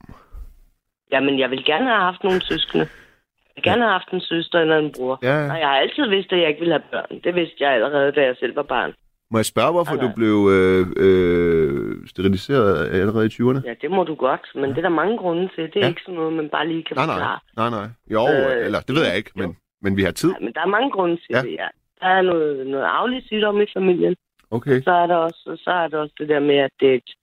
[1.12, 2.84] Jamen, jeg vil gerne have haft nogle søskende.
[2.84, 5.18] Jeg vil gerne have haft en søster eller en bror.
[5.22, 5.46] Ja.
[5.46, 7.20] Nej, jeg har altid vidst, at jeg ikke ville have børn.
[7.24, 8.92] Det vidste jeg allerede, da jeg selv var barn.
[9.30, 10.14] Må jeg spørge, hvorfor Nej, du nej.
[10.14, 13.60] blev øh, øh, steriliseret allerede i 20'erne?
[13.68, 15.64] Ja, det må du godt, men det er der mange grunde til.
[15.64, 15.88] Det er Ja.
[15.88, 17.14] ikke sådan noget, man bare lige kan Nej, nej.
[17.14, 17.38] forklare.
[17.56, 17.86] Nej, nej.
[18.14, 19.42] Jo, Øh, eller det ved jeg ikke, jo.
[19.42, 20.28] men, men vi har tid.
[20.30, 21.36] Nej, men der er mange grunde til Ja.
[21.36, 21.42] ja.
[21.42, 21.68] det, ja.
[22.00, 24.16] Der er noget, noget arvelig sygdom i familien.
[24.50, 24.82] Okay.
[24.82, 27.14] Så er der også, så er der også det der med, at det, er et-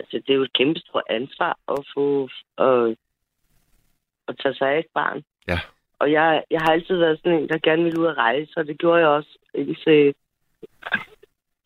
[0.00, 2.96] altså, det er jo et kæmpe stort ansvar at få at,
[4.28, 5.22] at tage sig af et barn.
[5.48, 5.60] Ja.
[5.98, 8.66] Og jeg, jeg har altid været sådan en, der gerne ville ud at rejse, og
[8.66, 9.38] det gjorde jeg også.
[9.54, 10.14] Indtil...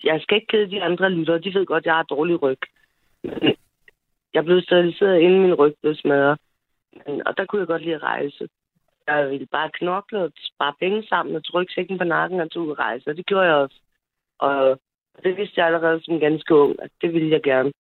[0.04, 1.38] Jeg skal ikke kede de andre lyttere.
[1.38, 2.58] De ved godt, at jeg har dårlig ryg.
[4.34, 6.38] Jeg blev steriliseret, inden min ryg blev smadret.
[7.26, 8.48] Og der kunne jeg godt lide at rejse.
[9.06, 12.78] Jeg ville bare knokle og spare penge sammen og trykke sækken på nakken og at
[12.78, 13.10] rejse.
[13.10, 13.80] Og det gjorde jeg også.
[14.38, 14.80] Og
[15.24, 17.72] det vidste jeg allerede som ganske ung, at det ville jeg gerne.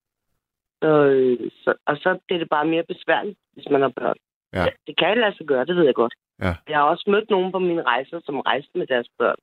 [0.82, 4.16] Så, øh, så, og så bliver det bare mere besværligt, hvis man har børn.
[4.52, 4.66] Ja.
[4.86, 6.14] Det kan lade sig gøre, det ved jeg godt.
[6.42, 6.52] Ja.
[6.68, 9.36] Jeg har også mødt nogen på mine rejser, som rejste med deres børn.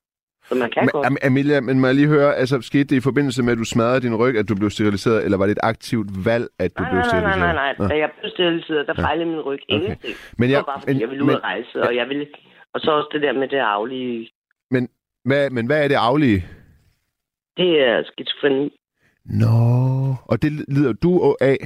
[0.49, 1.07] Så man kan Men, godt.
[1.07, 3.63] Am- Amelia, men må jeg lige høre, altså skete det i forbindelse med, at du
[3.63, 6.83] smadrede din ryg, at du blev steriliseret, eller var det et aktivt valg, at du
[6.83, 7.55] Nej, blev nej, nej, nej, steriliseret?
[7.55, 7.87] nej, nej.
[7.87, 9.75] Da jeg blev steriliseret, der fejlede min ryg Okay.
[9.75, 10.13] ingenting.
[10.37, 12.07] Men Det jeg, var bare, fordi men, jeg ville ud men, at rejse, og jeg
[12.09, 12.27] ville...
[12.73, 14.29] Og så også det der med det aflige.
[15.25, 16.45] hvad, men hvad er det aflige?
[17.57, 18.77] Det er skizofreni.
[19.25, 19.47] Nå,
[20.25, 21.57] og det lider du af?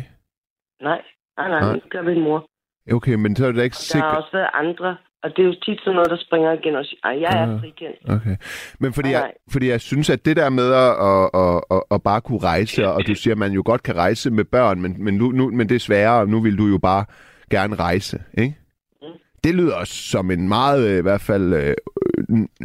[0.81, 1.01] Nej,
[1.37, 1.73] nej, nej, Nej.
[1.73, 2.49] det gør min mor.
[2.93, 4.17] Okay, men så er det da ikke Der har sikkert.
[4.17, 6.99] også været andre, og det er jo tit sådan noget, der springer igen og siger,
[7.03, 7.59] "Ej, jeg er Ah.
[7.59, 7.97] frikendt.
[8.09, 8.35] Okay.
[8.79, 9.33] Men fordi, Nej, jeg, nej.
[9.51, 12.87] fordi jeg synes, at det der med at, at, at, at, at bare kunne rejse,
[12.89, 15.51] og du siger, at man jo godt kan rejse med børn, men, men, nu, nu,
[15.51, 17.05] men det er sværere, og nu vil du jo bare
[17.51, 18.55] gerne rejse, ikke?
[19.01, 19.07] Mm.
[19.43, 21.75] Det lyder også som en meget, øh, i hvert fald, øh,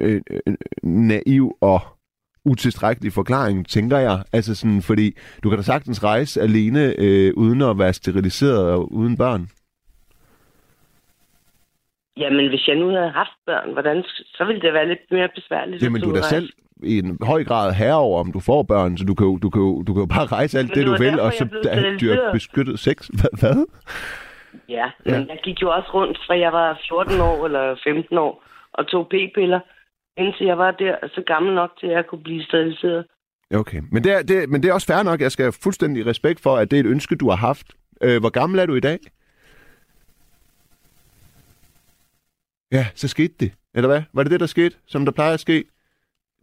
[0.00, 1.80] øh, øh, naiv og
[2.44, 4.22] utilstrækkelig forklaring, tænker jeg.
[4.32, 8.92] Altså sådan, fordi du kan da sagtens rejse alene, øh, uden at være steriliseret og
[8.92, 9.48] uden børn.
[12.16, 14.04] Jamen, hvis jeg nu havde haft børn, hvordan,
[14.36, 15.82] så ville det være lidt mere besværligt.
[15.82, 16.48] Jamen, du er da selv
[16.82, 19.50] i en høj grad herre over, om du får børn, så du kan jo, du
[19.50, 21.44] kan jo, du kan jo bare rejse alt Men det, det du vil, og så
[21.44, 22.32] dyrke steriliseret.
[22.32, 23.08] beskyttet sex.
[23.40, 23.66] Hvad?
[24.68, 25.18] Ja, Ja.
[25.18, 28.86] men jeg gik jo også rundt, fra jeg var 14 år eller 15 år, og
[28.88, 29.60] tog p-piller,
[30.16, 33.04] indtil jeg var der så gammel nok til, at jeg kunne blive steriliseret.
[33.54, 35.20] Okay, men det, er, det, men det er også fair nok.
[35.20, 37.66] Jeg skal have fuldstændig respekt for, at det er et ønske, du har haft.
[38.02, 38.98] Øh, hvor gammel er du i dag?
[42.74, 43.52] Ja, så skete det.
[43.74, 44.02] Eller hvad?
[44.12, 45.64] Var det det, der skete, som der plejer at ske?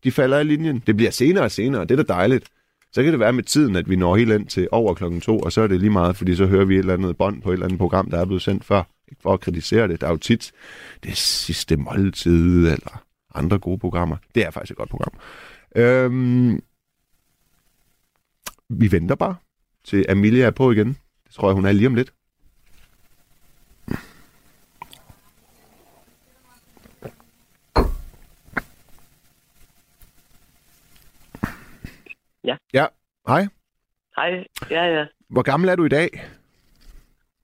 [0.04, 0.84] De falder af linjen.
[0.88, 1.82] Det bliver senere og senere.
[1.82, 2.46] Det er da dejligt.
[2.92, 5.40] Så kan det være med tiden, at vi når helt ind til over klokken to,
[5.40, 7.50] og så er det lige meget, fordi så hører vi et eller andet bånd på
[7.50, 8.84] et eller andet program, der er blevet sendt før.
[9.12, 10.02] Ikke for at kritisere det.
[10.02, 10.52] Der er jo tit
[11.04, 13.04] det sidste måltid, eller
[13.36, 14.18] andre gode programmer.
[14.36, 15.14] Det er faktisk et godt program.
[15.76, 16.64] Øhm,
[18.70, 19.36] vi venter bare
[19.84, 20.88] til Amelia er på igen.
[21.26, 22.14] Det tror jeg, hun er lige om lidt.
[32.44, 32.56] Ja.
[32.74, 32.86] Ja,
[33.28, 33.42] hej.
[34.18, 35.06] Hej, ja, ja.
[35.30, 36.10] Hvor gammel er du i dag?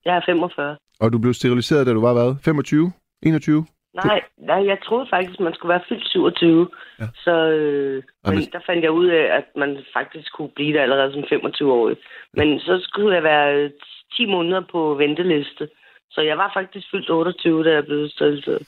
[0.05, 0.77] Jeg er 45.
[0.99, 2.35] Og du blev steriliseret, da du var hvad?
[2.43, 2.91] 25?
[3.23, 3.65] 21?
[3.93, 6.69] Nej, nej, jeg troede faktisk, man skulle være fyldt 27.
[6.99, 7.03] Ja.
[7.03, 7.09] Ja.
[7.23, 10.83] Så øh, men men- der fandt jeg ud af, at man faktisk kunne blive der
[10.83, 11.97] allerede som 25-årig.
[12.33, 13.71] Men så skulle jeg være øh,
[14.17, 15.69] 10 måneder på venteliste.
[16.11, 18.61] Så jeg var faktisk fyldt 28, da jeg blev steriliseret.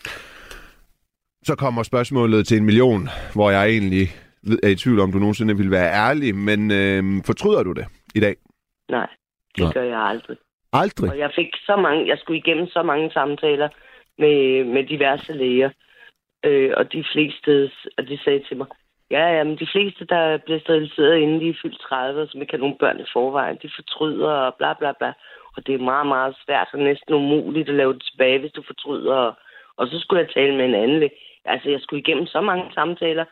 [1.43, 4.07] Så kommer spørgsmålet til en million, hvor jeg egentlig
[4.63, 8.19] er i tvivl om, du nogensinde vil være ærlig, men øh, fortryder du det i
[8.19, 8.35] dag?
[8.89, 9.07] Nej,
[9.55, 9.73] det Nej.
[9.73, 10.37] gør jeg aldrig.
[10.73, 11.11] Aldrig.
[11.11, 13.69] Og jeg fik så mange, jeg skulle igennem så mange samtaler
[14.17, 15.69] med, med diverse læger.
[16.45, 18.67] Øh, og de fleste, og de sagde til mig,
[19.11, 22.53] ja, ja, men de fleste, der bliver steriliseret inden de er fyldt 30, som ikke
[22.53, 25.13] har nogen børn i forvejen, de fortryder og bla bla bla.
[25.55, 28.63] Og det er meget, meget svært og næsten umuligt at lave det tilbage, hvis du
[28.67, 29.15] fortryder.
[29.15, 29.33] Og,
[29.77, 31.11] og så skulle jeg tale med en anden læge.
[31.45, 33.25] Altså, jeg skulle igennem så mange samtaler,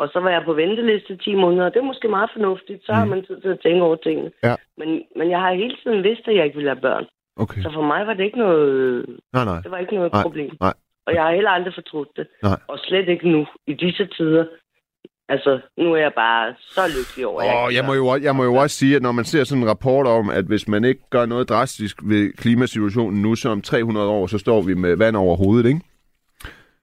[0.00, 2.80] og så var jeg på venteliste i 10 måneder, og det er måske meget fornuftigt.
[2.86, 3.10] Så har Mm.
[3.10, 4.30] man tid til at tænke over tingene.
[4.44, 4.54] Ja.
[4.78, 7.04] Men, men jeg har hele tiden vidst, at jeg ikke ville have børn.
[7.36, 7.62] Okay.
[7.62, 9.60] Så for mig var det ikke noget, Nej, nej.
[9.62, 10.50] det var ikke noget Nej, problem.
[10.60, 10.74] nej.
[11.06, 12.26] Og jeg har heller aldrig fortrudt det.
[12.42, 12.58] Nej.
[12.68, 14.44] Og slet ikke nu, i disse tider.
[15.28, 18.36] Altså, nu er jeg bare så lykkelig over, at kan jeg må, jo, også- jeg
[18.36, 20.84] må jo også sige, at når man ser sådan en rapport om, at hvis man
[20.84, 24.96] ikke gør noget drastisk ved klimasituationen nu, så om 300 år, så står vi med
[24.96, 25.80] vand over hovedet, ikke?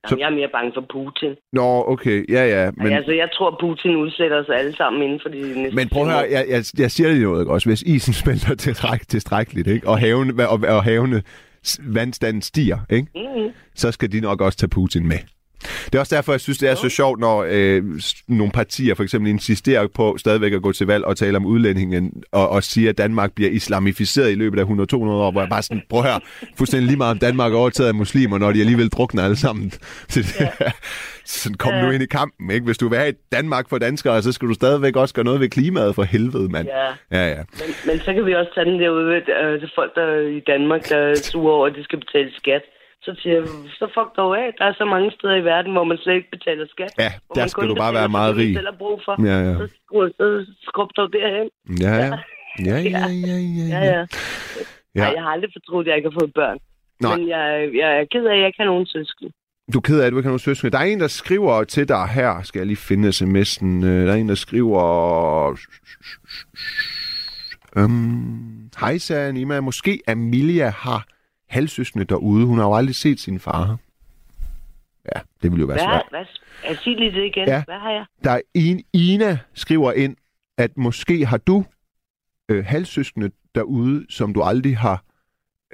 [0.10, 1.36] Jamen, jeg er mere bange for Putin.
[1.54, 2.72] Nå, okay, ja, ja.
[2.78, 2.92] Men...
[2.94, 6.12] Altså, jeg tror, Putin udsletter os alle sammen inden for de næste men prøv at
[6.12, 7.70] høre, jeg, jeg, jeg siger det noget, også?
[7.70, 9.88] Hvis isen smelter tilstræk, tilstrækkeligt, ikke?
[9.88, 11.22] Og, havene, og, og havene
[11.80, 13.08] vandstanden stiger, ikke?
[13.16, 13.54] Mm-hmm.
[13.76, 15.18] så skal de nok også tage Putin med.
[15.86, 17.84] Det er også derfor, jeg synes, det er så sjovt, når øh,
[18.28, 22.24] nogle partier for eksempel insisterer på stadigvæk at gå til valg og tale om udlændingen,
[22.32, 25.62] og, og sige, at Danmark bliver islamificeret i løbet af 100-200 år, hvor jeg bare
[25.64, 26.20] sådan, prøv her,
[26.58, 29.72] fuldstændig lige meget om Danmark er overtaget af muslimer, når de alligevel drukner alle sammen.
[30.10, 30.50] Så det,
[31.26, 31.86] sådan, kom Ja.
[31.86, 32.66] nu ind i kampen, ikke?
[32.66, 35.40] Hvis du vil have et Danmark for danskere, så skal du stadigvæk også gøre noget
[35.40, 36.68] ved klimaet for helvede, mand.
[36.68, 37.36] Ja, Ja, ja.
[37.36, 40.40] men, men så kan vi også tage den derude øh, til folk, der er i
[40.40, 42.62] Danmark, der er sure over, at de skal betale skat.
[43.02, 43.48] Så siger jeg,
[43.80, 44.48] så fuck dog af.
[44.58, 46.94] Der er så mange steder i verden, hvor man slet ikke betaler skat.
[47.00, 48.56] Ja, hvor der man skal du bare være meget rig.
[48.56, 49.26] selv brug for.
[49.26, 49.54] Ja, ja.
[49.58, 51.50] Så, skru- så skrub dog derhen.
[51.86, 52.10] Ja, ja.
[52.70, 54.00] Ja, ja, ja, ja, Ja, ja.
[54.96, 55.02] ja.
[55.04, 56.58] Nej, jeg har aldrig fortrudt, at jeg ikke har fået børn.
[57.02, 57.16] Nej.
[57.18, 59.32] Men jeg, jeg er ked af, at jeg ikke har nogen søskende.
[59.74, 60.72] Du er ked af, at du ikke har nogen søskende.
[60.72, 62.42] Der er en, der skriver til dig her.
[62.44, 63.86] Skal jeg lige finde sms'en?
[63.86, 64.84] Øh, Der er en, der skriver...
[67.78, 69.60] Øhm, Hej, sagde Nima.
[69.62, 71.06] Måske Amelia har
[71.50, 72.46] halvsøskende derude.
[72.46, 73.78] Hun har jo aldrig set sin far.
[75.16, 76.06] Ja, det ville jo være Hvad, svært.
[76.10, 76.26] hvad,
[76.68, 77.48] jeg sig lige det igen.
[77.48, 77.64] Ja.
[77.66, 78.06] Hvad har jeg?
[78.24, 80.16] Der er en, Ina skriver ind,
[80.58, 81.66] at måske har du
[82.52, 85.04] øh, halvsøskende derude, som du aldrig har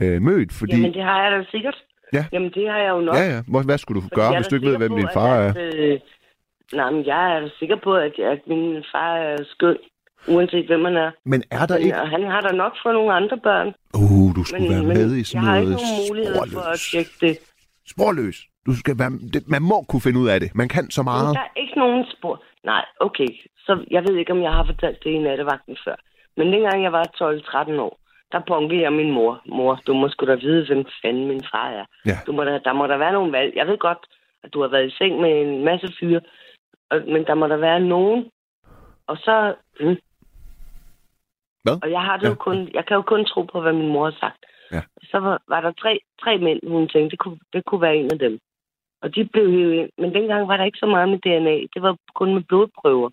[0.02, 0.76] øh, mødt, fordi...
[0.76, 1.84] Jamen, det har jeg da sikkert.
[2.14, 2.26] Ja.
[2.32, 3.16] Jamen, det har jeg jo nok.
[3.16, 3.42] ja, ja.
[3.48, 5.50] Hvor, hvad skulle du Fordi gøre, hvis du ikke ved, hvem din far er?
[5.50, 6.00] at, øh,
[6.74, 9.78] nej, men jeg er da sikker på, at, at min far er skøn,
[10.28, 11.12] uanset hvem han er.
[11.26, 12.02] Men er der Men, ikke...
[12.02, 13.68] og han har da nok fået nogle andre børn.
[14.02, 16.36] Uh, du skulle Men, være men med i jeg sådan har noget ikke nogen mulighed
[16.54, 17.34] for at tjekke det.
[17.94, 18.38] Sporløs.
[18.66, 20.50] Du skal være, det, man må kunne finde ud af det.
[20.56, 21.36] Man kan så Men meget.
[21.36, 22.44] der er ikke nogen spor.
[22.72, 23.30] Nej, okay.
[23.66, 25.96] Så jeg ved ikke, om jeg har fortalt det i nattevagten før.
[26.38, 28.00] Men dengang jeg var 12-13 år,
[28.32, 29.42] der punkede jeg min mor.
[29.46, 31.86] Mor, du må sgu da vide, hvem fanden min far er.
[32.06, 32.18] Ja.
[32.28, 33.56] Du må da, der må der være nogle valg.
[33.56, 34.02] Jeg ved godt,
[34.44, 36.22] at du har været i seng med en masse fyre,
[37.14, 38.26] men der må der være nogen.
[39.08, 39.56] Og så...
[39.80, 39.98] Mm.
[41.66, 41.78] Hvad?
[41.84, 42.30] Og jeg har det Ja.
[42.30, 42.58] jo kun...
[42.74, 44.42] Jeg kan jo kun tro på, hvad min mor har sagt.
[44.72, 44.82] Ja.
[45.12, 48.12] Så var, var der tre, tre mænd, hun tænkte, det kunne, det kunne være en
[48.16, 48.40] af dem.
[49.02, 49.90] Og de blev hivet ind.
[49.98, 51.56] Men dengang var der ikke så meget med DNA.
[51.74, 53.10] Det var kun med blodprøver.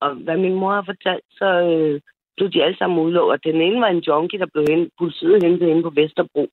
[0.00, 2.00] Og hvad min mor har fortalt, så øh,
[2.36, 3.44] blev de alle sammen udlovet.
[3.44, 6.48] Den ene var en junkie, der blev hen, politiet hentet inde på Vesterbro.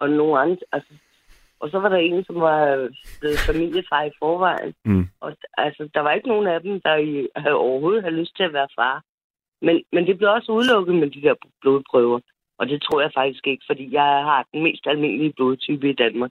[0.00, 0.92] Og nogle andre, altså,
[1.60, 2.88] og så var der en, som var
[3.20, 4.74] blevet familiefar i forvejen.
[4.84, 5.08] Mm.
[5.20, 8.42] Og altså, der var ikke nogen af dem, der i, havde overhovedet havde lyst til
[8.42, 9.02] at være far.
[9.66, 12.20] Men, men det blev også udelukket med de der blodprøver.
[12.58, 16.30] Og det tror jeg faktisk ikke, fordi jeg har den mest almindelige blodtype i Danmark.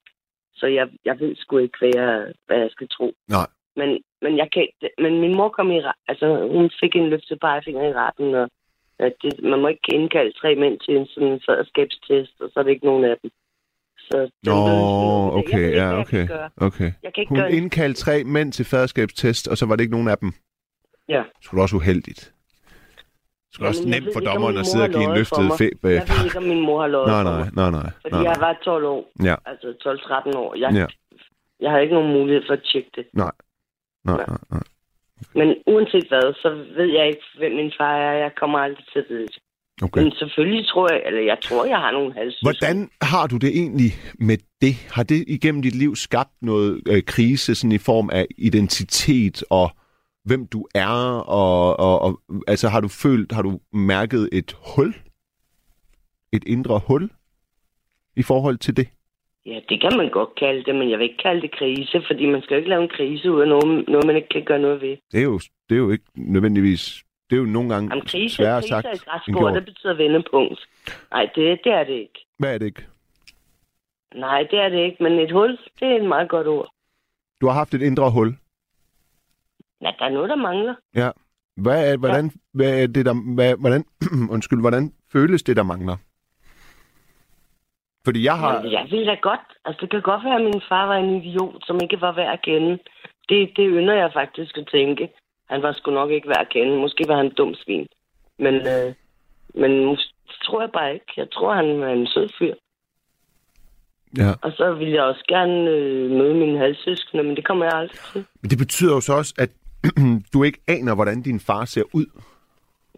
[0.54, 3.14] Så jeg, jeg ved sgu ikke, hvad jeg, hvad jeg skal tro.
[3.28, 3.48] Nej.
[3.76, 3.90] Men,
[4.22, 4.68] men, jeg kan,
[5.04, 8.50] men min mor kom i altså hun fik en løftet pegefinger i retten, og
[9.00, 12.64] at det, man må ikke indkalde tre mænd til en sådan faderskabstest, og så er
[12.64, 13.32] det ikke nogen af dem.
[13.98, 16.28] Så Nå, sådan- okay, jeg ja, jeg okay.
[16.58, 16.92] Okay.
[17.04, 19.84] Jeg kan ikke Hun gøre en- indkaldte tre mænd til faderskabstest, og så var det
[19.84, 20.32] ikke nogen af dem.
[21.10, 21.24] Ja.
[21.38, 22.34] Det skulle også uheldigt.
[23.60, 25.68] Er også nemt for dommeren at sidde og give en løftet fæ...
[25.84, 27.90] Jeg ved ikke, om min mor har løjet Nej, nej, nej, nej.
[28.02, 29.12] Fordi nej, jeg var 12 år.
[29.24, 29.36] Ja.
[29.46, 29.68] Altså
[30.34, 30.56] 12-13 år.
[30.56, 30.86] Jeg, Ja.
[31.60, 33.06] jeg har ikke nogen mulighed for at tjekke det.
[33.14, 33.32] Nej,
[34.06, 34.64] nej, nej, nej.
[35.36, 38.14] Men uanset hvad, så ved jeg ikke, hvem min far er.
[38.26, 39.38] Jeg kommer aldrig til at vide det.
[39.84, 40.02] Okay.
[40.04, 42.46] Men selvfølgelig tror jeg, eller jeg tror, jeg har nogle halvsøstre.
[42.52, 44.74] Hvordan har du det egentlig med det?
[44.96, 49.72] Har det igennem dit liv skabt noget øh, krise sådan i form af identitet og
[50.24, 51.20] hvem du er?
[51.28, 54.96] Og, og, og altså har du følt, har du mærket et hul?
[56.34, 57.10] Et indre hul
[58.16, 58.88] i forhold til det?
[59.46, 62.26] Ja, det kan man godt kalde det, men jeg vil ikke kalde det krise, fordi
[62.26, 64.60] man skal jo ikke lave en krise ud af noget, noget man ikke kan gøre
[64.60, 64.98] noget ved.
[65.12, 67.04] Det er jo, det er jo ikke nødvendigvis...
[67.30, 69.38] Det er jo nogle gange Jamen, krise, sværere krise sagt er et end græsk ord,
[69.38, 69.54] gjort.
[69.54, 70.60] det betyder vendepunkt.
[71.12, 72.26] Nej, det, det er det ikke.
[72.40, 72.86] Hvad er det ikke?
[74.16, 76.70] Nej, det er det ikke, men et hul, det er et meget godt ord.
[77.42, 78.36] Du har haft et indre hul.
[79.82, 80.76] Ja, der er noget, der mangler.
[80.96, 81.10] Ja.
[81.58, 83.86] Hvad er, hvordan, hvad er det, der, hvad, hvordan,
[84.36, 85.98] undskyld, hvordan føles det, der mangler?
[88.06, 88.62] Fordi jeg har...
[88.62, 89.48] Men jeg vil da godt.
[89.66, 92.34] Altså, det kan godt være, at min far var en idiot, som ikke var værd
[92.34, 92.80] at kende.
[93.30, 95.10] Det, det ynder jeg faktisk at tænke.
[95.50, 96.78] Han var sgu nok ikke værd at kende.
[96.78, 97.88] Måske var han en dum svin.
[98.40, 98.94] Men, øh,
[99.54, 99.98] men
[100.44, 101.14] tror jeg bare ikke.
[101.18, 102.54] Jeg tror, han var en sød fyr.
[104.18, 104.32] Ja.
[104.42, 108.00] Og så vil jeg også gerne øh, møde mine halvsøskende, men det kommer jeg aldrig
[108.14, 108.26] til.
[108.42, 109.50] Men det betyder jo så også, at
[110.34, 112.06] du ikke aner, hvordan din far ser ud.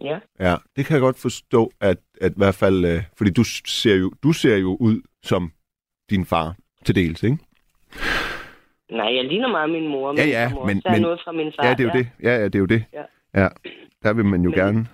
[0.02, 0.18] Ja.
[0.40, 3.94] Ja, det kan jeg godt forstå, at, at i hvert fald, øh, fordi du ser,
[3.96, 5.52] jo, du ser jo ud som
[6.10, 7.38] din far til dels, ikke?
[8.90, 11.20] Nej, jeg ligner meget min mor, men Ja, ja, må men- også have men- noget
[11.24, 11.66] fra min far.
[11.66, 12.08] Ja, det er jo det.
[12.22, 12.84] Ja, ja, det er jo det.
[12.92, 13.02] Ja.
[13.42, 13.48] ja.
[14.02, 14.86] Der vil man jo Men- gerne...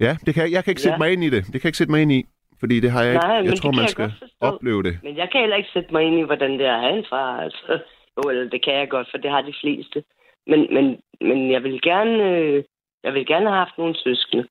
[0.00, 0.98] Ja, det kan, jeg kan ikke sætte Ja.
[0.98, 1.42] mig ind i det.
[1.44, 2.24] Det kan jeg ikke sætte mig ind i,
[2.60, 3.26] fordi det har jeg ikke.
[3.26, 4.98] Nej, men jeg tror, man jeg skal opleve det.
[5.02, 7.04] Men jeg kan heller ikke sætte mig ind i, hvordan det er at have en
[7.10, 7.40] far.
[7.40, 7.78] Altså.
[8.16, 10.04] Jo, eller det kan jeg godt, for det har de fleste.
[10.46, 12.22] Men, men, men jeg vil gerne...
[12.22, 12.64] Øh,
[13.04, 14.48] jeg vil gerne have haft nogle søskende.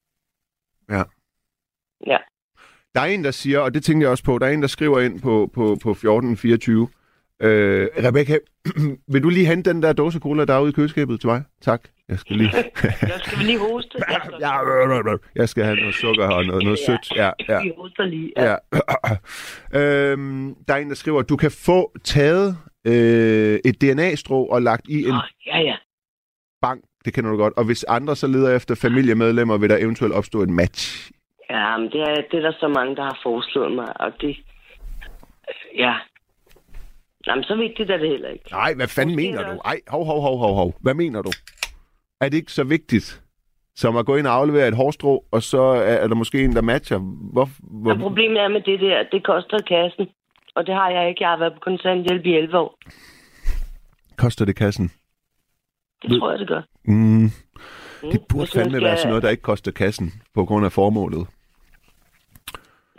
[0.90, 1.04] Ja.
[2.08, 2.18] Ja.
[2.96, 4.68] Der er en, der siger, og det tænker jeg også på, der er en, der
[4.68, 6.88] skriver ind på, på, på 1424.
[7.42, 8.38] Øh, Rebecca,
[9.14, 11.44] vil du lige hente den der dåse cola, der er ude i køleskabet til mig?
[11.62, 11.82] Tak.
[12.10, 12.52] Jeg skal lige...
[13.12, 13.98] Jeg skal lige hoste?
[13.98, 17.16] Jeg skal, ja, jeg skal have noget sukker og noget, noget sødt.
[17.16, 17.62] Ja, ja.
[17.62, 18.34] Vi hoster lige.
[18.38, 18.56] Ja.
[19.74, 19.80] Ja.
[20.12, 24.88] øhm, der er en, der skriver, du kan få taget øh, et DNA-strå og lagt
[24.90, 25.76] i en Åh, ja, ja.
[26.62, 26.82] bank.
[27.06, 27.54] Det kender du godt.
[27.58, 31.12] Og hvis andre så leder efter familiemedlemmer, vil der eventuelt opstå en match.
[31.50, 34.38] Ja, men det er, det er der så mange, der har foreslået mig, og det...
[35.78, 35.94] Ja.
[37.28, 38.52] Jamen, så vigtigt er det heller ikke.
[38.52, 39.60] Nej, hvad fanden Måske mener er du?
[39.66, 40.74] Ej, hov, hov, hov, hov, hov.
[40.82, 41.32] Hvad mener du?
[42.22, 43.24] Er det ikke så vigtigt,
[43.76, 46.56] som at gå ind og aflevere et hårstrå, og så er, er der måske en,
[46.56, 46.98] der matcher?
[47.34, 47.50] Hvor,
[47.82, 50.08] hvor, Og problemet er med det der, det koster kassen.
[50.56, 51.24] Og det har jeg ikke.
[51.24, 52.78] Jeg har været på kontanthjælp i 11 år.
[54.18, 54.92] koster det kassen?
[56.02, 56.62] Det Ved- tror jeg, det gør.
[56.86, 57.30] Mm, Mm.
[58.12, 61.28] det burde fandme være sådan noget, der ikke koster kassen, på grund af formålet.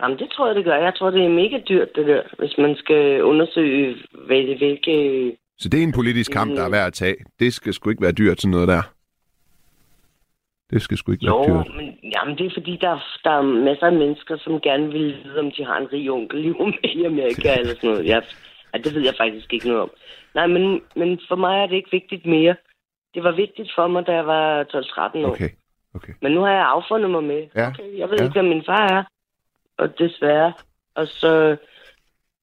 [0.01, 0.75] Jamen, det tror jeg, det gør.
[0.75, 3.95] Jeg tror, det er mega dyrt, det der, hvis man skal undersøge,
[4.27, 5.37] hvad- hvilke...
[5.57, 7.15] Så det er en politisk kamp, der er værd at tage.
[7.39, 8.81] Det skal sgu ikke være dyrt, sådan noget der.
[10.69, 11.75] Det skal sgu ikke Jo, være dyrt.
[11.75, 15.23] men jamen, det er fordi, der, er- der er masser af mennesker, som gerne vil
[15.23, 16.45] vide, om de har en rig onkel
[16.83, 18.05] i Amerika eller sådan noget.
[18.05, 18.23] Jeg,
[18.73, 19.91] ja, det ved jeg faktisk ikke noget om.
[20.35, 22.55] Nej, men, men for mig er det ikke vigtigt mere.
[23.13, 25.29] Det var vigtigt for mig, da jeg var 12-13 år.
[25.31, 25.49] Okay,
[25.95, 26.13] okay.
[26.21, 27.47] Men nu har jeg affundet mig med.
[27.55, 27.67] Ja.
[27.67, 28.23] Okay, jeg ved Ja.
[28.23, 29.03] ikke, hvem min far er.
[29.77, 30.53] Og desværre.
[30.95, 31.57] Og så...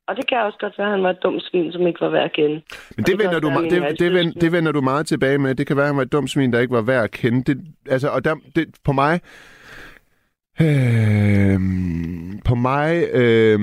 [0.08, 2.08] Og det kan også godt være, at han var et dumt svin, som ikke var
[2.08, 2.54] værd at kende.
[2.54, 2.62] Men
[2.96, 5.54] det det vender, du, være det, det, vend, det vender du meget tilbage med.
[5.54, 7.44] Det kan være, at han var et dumt svin, der ikke var værd at kende.
[7.54, 9.20] Det, altså, og der, det, på mig...
[10.60, 11.60] Øh,
[12.44, 13.60] på mig øh,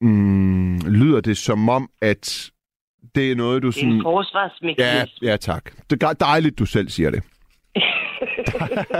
[0.00, 2.50] mm, lyder det som om, at
[3.14, 4.74] det er noget, du Det er en sådan...
[4.78, 5.64] Ja, ja, tak.
[5.90, 7.22] Det er dejligt, du selv siger det.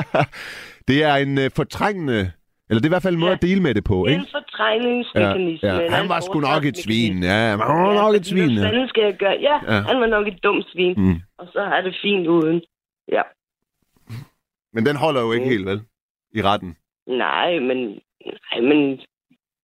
[0.89, 2.33] det er en øh, fortrængende...
[2.71, 3.37] Eller det er i hvert fald en måde Ja.
[3.37, 4.21] at dele med det på, Det er ikke?
[4.21, 4.27] en
[4.59, 5.69] fortrængningsmekanisme.
[5.69, 5.91] Ja, ja.
[5.91, 7.23] Han var sgu nok et svin.
[7.23, 8.59] Ja, han var nok et svin.
[8.59, 8.87] Hvad Ja.
[8.87, 9.37] skal jeg gøre?
[9.49, 9.75] Ja, Ja.
[9.75, 10.95] ja, han var nok et dumt svin.
[10.97, 11.17] Mm.
[11.39, 12.63] Og så er det fint uden.
[13.09, 13.23] Ja.
[14.73, 15.51] Men den holder jo ikke Mm.
[15.51, 15.81] helt, vel?
[16.35, 16.77] I retten.
[17.07, 17.79] Nej, men...
[18.51, 19.01] Nej, men...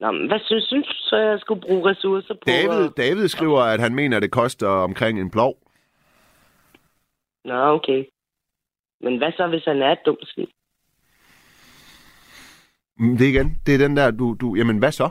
[0.00, 2.40] Nå, men hvad synes, synes du så, jeg skulle bruge ressourcer på?
[2.46, 5.54] David, at- David skriver, at han mener, at det koster omkring en plov.
[7.44, 8.04] Nå, okay.
[9.00, 10.48] Men hvad så, hvis han er et dumt svin?
[12.98, 13.58] Mm, Det er igen.
[13.66, 14.36] Det er den der, du...
[14.40, 15.08] du jamen, hvad så?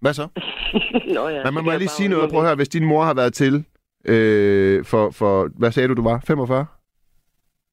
[0.00, 0.28] Hvad så?
[1.14, 1.44] Nå ja.
[1.44, 2.30] Men man må lige sige noget.
[2.30, 3.64] Prøv at høre, hvis din mor har været til
[4.04, 5.50] øh, for, for...
[5.58, 6.20] Hvad sagde du, du var?
[6.26, 6.66] 45?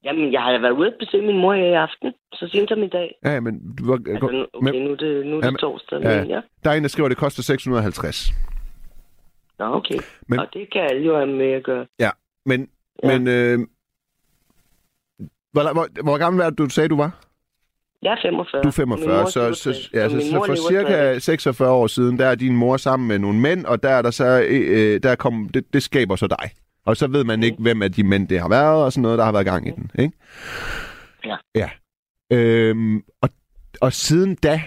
[0.04, 2.14] Jamen, jeg har været ude at besøge min mor her i aften.
[2.34, 3.16] Så sent som i dag.
[3.26, 3.76] Ja, men...
[3.76, 6.02] Du var, Altså, nu- okay, men nu er det, nu er det Jamen, torsdag.
[6.02, 6.20] ja.
[6.22, 6.42] Men, ja.
[6.64, 8.32] der er en, der skriver, at det koster 650.
[9.60, 10.00] Nå, okay.
[10.28, 10.40] Men-.
[10.40, 11.86] Og det kan alle jo have med at gøre.
[12.46, 12.68] Men...
[13.04, 13.20] Ja.
[13.20, 13.28] Men...
[13.28, 13.60] Øh,
[15.52, 17.20] hvor, hvor, hvor gammel var det, du sagde, du var?
[18.04, 18.62] Jeg er 45.
[18.62, 21.22] Du er Min 45, mor så, så, 67, ja, så, så for cirka stadig.
[21.22, 24.12] 46 år siden, der er din mor sammen med nogle mænd, og der er der
[24.12, 26.50] så, øh, der kom, det, det skaber så dig.
[26.86, 27.44] Og så ved man Mm.
[27.44, 29.68] ikke, hvem af de mænd det har været, og sådan noget, der har været gang
[29.68, 30.18] i den, ikke?
[31.26, 31.36] Ja.
[31.56, 31.70] Ja.
[32.32, 33.30] Øhm, og,
[33.82, 34.62] og siden da,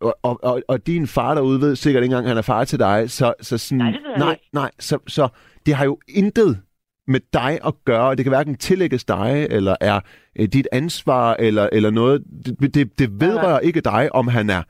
[0.00, 2.78] og, og, og, og din far derude ved sikkert ikke engang, han er far til
[2.78, 4.44] dig, så, så sådan, Nej, det ved han nej, ikke.
[4.52, 5.28] nej så, så
[5.66, 6.60] det har jo intet
[7.06, 10.00] med dig at gøre, og det kan hverken tillægges dig, eller er
[10.40, 12.22] øh, dit ansvar, eller, eller noget.
[12.60, 14.62] Det, det, det vedrører ikke dig, om han er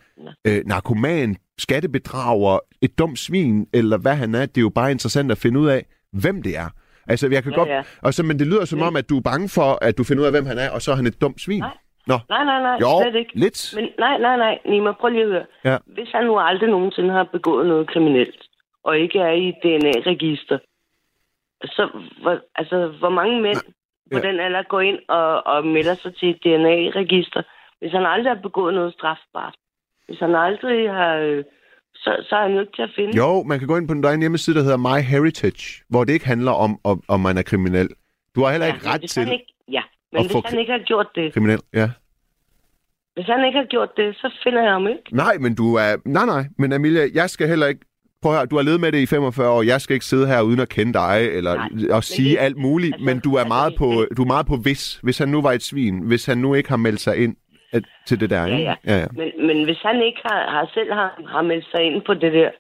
[0.47, 4.47] øh, narkoman, skattebedrager, et dumt svin, eller hvad han er.
[4.47, 6.69] Det er jo bare interessant at finde ud af, hvem det er.
[7.09, 7.69] Altså, jeg kan Ja, godt...
[7.69, 7.83] ja.
[8.03, 10.23] Og så, men det lyder som om, at du er bange for, at du finder
[10.23, 11.61] ud af, hvem han er, og så er han et dumt svin.
[11.61, 11.77] Nej.
[12.07, 13.31] Nå, Nej, nej, nej, jo, slet ikke.
[13.35, 13.73] lidt.
[13.77, 15.47] Men nej, nej, nej, Nima, prøv lige at høre.
[15.65, 15.77] Ja.
[15.87, 18.41] Hvis han nu aldrig nogensinde har begået noget kriminelt,
[18.85, 20.59] og ikke er i DNA-register,
[21.67, 21.89] så
[22.23, 23.57] hvor, altså, hvor mange mænd
[24.13, 24.29] på Ja.
[24.29, 27.43] den alder går ind og, og melder sig til et DNA-register,
[27.79, 29.55] hvis han aldrig har begået noget strafbart?
[30.07, 31.15] Hvis han aldrig har...
[31.15, 31.45] Øh,
[31.95, 33.17] så, så er han nødt til at finde...
[33.17, 36.13] Jo, man kan gå ind på den egen hjemmeside, der hedder My Heritage, hvor det
[36.13, 37.89] ikke handler om, om, om man er kriminel.
[38.35, 40.79] Du har heller ikke men ret til Han ikke, ja, men hvis han ikke har
[40.79, 41.61] gjort det, kriminel.
[41.75, 41.91] Ja.
[43.15, 45.03] hvis han ikke har gjort det, så finder jeg ham ikke.
[45.13, 45.97] Nej, men du er...
[46.05, 47.81] Nej, nej, men Amelia, jeg skal heller ikke...
[48.25, 49.63] Prøv at høre, du har levet med det i 45 år.
[49.63, 52.57] Jeg skal ikke sidde her uden at kende dig, eller Nej, og sige det- alt
[52.57, 55.01] muligt, altså, men du er altså, meget på, du er meget på hvis.
[55.03, 57.37] Hvis han nu var et svin, hvis han nu ikke har meldt sig ind
[57.73, 58.63] at, til det der, Ja, ikke?
[58.71, 58.75] ja.
[58.87, 59.07] ja, ja.
[59.13, 62.33] Men, men hvis han ikke har, har selv har, har meldt sig ind på det
[62.33, 62.51] der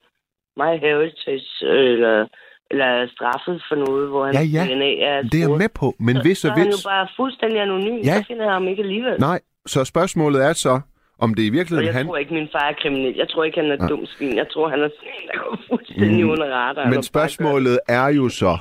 [0.60, 1.48] My Heritage,
[1.92, 2.26] eller,
[2.70, 4.64] eller er straffet for noget, hvor han Ja, ja.
[4.74, 6.66] DNA er Det er jeg spurgt, med på, men så, hvis så og er han
[6.66, 6.84] jo hvis...
[6.84, 7.96] bare fuldstændig anonym.
[8.04, 8.16] Ja.
[8.16, 9.20] Så finder jeg ham ikke alligevel.
[9.20, 10.80] Nej, så spørgsmålet er så,
[11.24, 12.06] om det i virkeligheden jeg han...
[12.06, 13.14] tror ikke, min far er kriminel.
[13.16, 14.36] Jeg tror ikke, han er dum svin.
[14.36, 16.30] Jeg tror, han er sådan der går fuldstændig Mm.
[16.30, 16.90] under radaren.
[16.90, 18.58] Men spørgsmålet er jo så,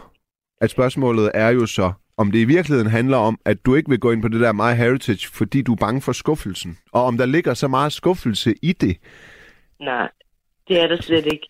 [0.62, 4.00] at spørgsmålet er jo så, om det i virkeligheden handler om, at du ikke vil
[4.00, 6.78] gå ind på det der My Heritage, fordi du er bange for skuffelsen.
[6.92, 8.98] Og om der ligger så meget skuffelse i det,
[9.80, 10.10] Nej,
[10.68, 11.48] det er der slet ikke.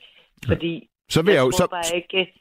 [0.48, 2.32] Fordi så vil jeg, jeg jo, så, bare ikke...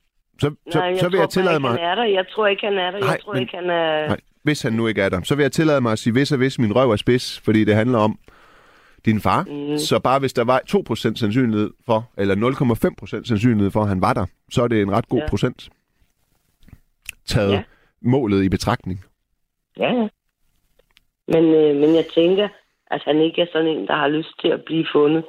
[0.40, 1.70] så, så, Nej, jeg så vil jeg tillade mig...
[1.70, 2.04] han er der.
[2.04, 2.98] Jeg tror ikke, han er der.
[3.00, 4.06] Nej, jeg tror men- ikke, han er...
[4.08, 6.32] Nej, hvis han nu ikke er der, så vil jeg tillade mig at sige, hvis
[6.32, 8.18] og hvis min røv er spids, fordi det handler om
[9.04, 9.42] din far.
[9.44, 9.78] Mm.
[9.78, 12.34] Så bare hvis der var 2% sandsynlighed for, eller
[13.20, 15.28] 0,5% sandsynlighed for, at han var der, så er det en ret god Ja.
[15.28, 15.68] procent.
[17.26, 17.62] Taget Ja.
[18.02, 19.04] målet i betragtning.
[19.76, 20.08] Ja, ja.
[21.28, 22.48] Men, øh, men jeg tænker,
[22.90, 25.24] at han ikke er sådan en, der har lyst til at blive fundet.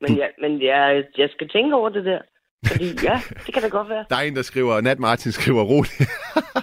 [0.00, 2.18] Men, jeg, men jeg, jeg skal tænke over det der.
[2.66, 4.04] Fordi ja, det kan da godt være.
[4.10, 5.90] Der er en, der skriver, Nat Martin skriver, rolig,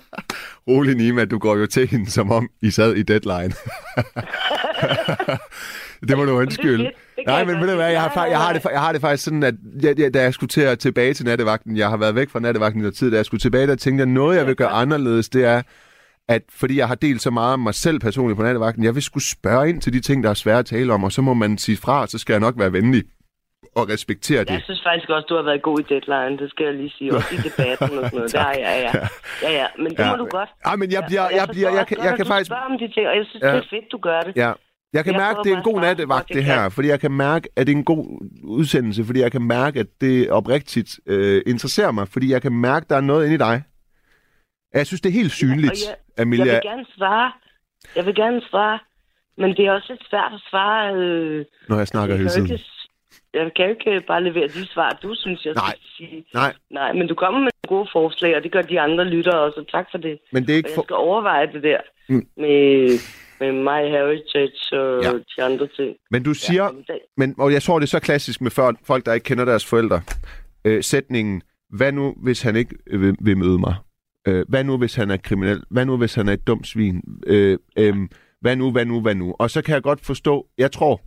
[0.70, 3.54] rolig Nima, du går jo til hende, som om I sad i deadline.
[6.08, 6.84] det må du undskylde.
[6.84, 8.92] Det kan Nej, jeg men ved du hvad, jeg har, jeg, har det, jeg har
[8.92, 11.90] det faktisk sådan, at jeg, jeg, da jeg skulle til at, tilbage til nattevagten, jeg
[11.90, 14.08] har været væk fra nattevagten i noget tid, da jeg skulle tilbage, der tænkte jeg,
[14.08, 15.62] noget jeg vil gøre anderledes, det er,
[16.30, 19.04] at fordi jeg har delt så meget om mig selv personligt på nattevagten, jeg vil
[19.04, 21.34] skulle spørge ind til de ting, der er svære at tale om, og så må
[21.34, 23.04] man sige fra, så skal jeg nok være venlig
[23.76, 24.50] og respektere det.
[24.50, 26.38] Jeg synes faktisk også, du har været god i deadline.
[26.44, 27.14] Det skal jeg lige sige.
[27.16, 28.32] Også i debatten og sådan noget.
[28.36, 28.92] Det har jeg, ja.
[29.48, 29.66] Ja, ja.
[29.78, 30.12] Men det Ja.
[30.12, 30.50] må du godt.
[30.66, 32.52] Ej, men jeg Ja, jeg bliver, forstår jeg også kan, godt, jeg at kan faktisk,
[32.70, 33.48] om de ting, og jeg synes, Ja.
[33.56, 34.34] det er fedt, du gør det.
[34.44, 34.52] Ja.
[34.94, 36.70] Jeg kan Jeg mærke, at det er en god nattevagt, det jeg her.
[36.70, 39.04] Fordi jeg kan mærke, at det er en god udsendelse.
[39.06, 42.08] Fordi jeg kan mærke, at det oprigtigt øh, interesserer mig.
[42.08, 43.64] Fordi jeg kan mærke, at der er noget inde i dig.
[44.74, 45.78] Jeg synes, det er helt synligt, og
[46.18, 46.46] jeg, Amelia.
[46.46, 47.32] Jeg vil gerne svare.
[47.96, 48.80] Jeg vil gerne svare.
[49.38, 50.96] Men det er også lidt svært at svare.
[50.96, 52.52] Øh, Når jeg snakker jeg, hele tiden.
[52.52, 52.66] ikke,
[53.34, 55.66] jeg kan jo ikke bare levere de svar, du synes, jeg Nej.
[55.70, 56.26] skal sige.
[56.34, 59.66] Nej, Nej, men du kommer med gode forslag, og det gør de andre lyttere også.
[59.72, 60.20] Tak for det.
[60.32, 60.84] men det er Og ikke jeg for...
[60.84, 61.78] skal overveje det der
[62.10, 62.28] Mm.
[62.38, 62.90] med,
[63.42, 65.10] med My Heritage og Ja.
[65.12, 65.18] ja.
[65.38, 65.96] de andre ting.
[66.12, 69.06] Men du siger, det- men, og jeg tror, det er så klassisk med før- folk,
[69.06, 70.02] der ikke kender deres forældre.
[70.66, 71.42] Øh, sætningen,
[71.78, 73.76] hvad nu, hvis han ikke øh, vil, vil møde mig?
[74.28, 75.64] Øh, hvad nu, hvis han er kriminel?
[75.72, 77.02] Hvad nu, hvis han er et dumt svin?
[77.28, 77.96] Øh, øh,
[78.42, 79.36] hvad nu, hvad nu, hvad nu?
[79.40, 81.02] Og så kan jeg godt forstå, jeg tror,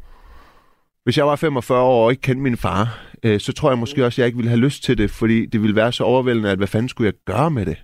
[1.05, 4.05] hvis jeg var 45 år og ikke kendte min far, øh, så tror jeg måske
[4.07, 6.51] også, at jeg ikke ville have lyst til det, fordi det ville være så overvældende,
[6.51, 7.77] at hvad fanden skulle jeg gøre med det?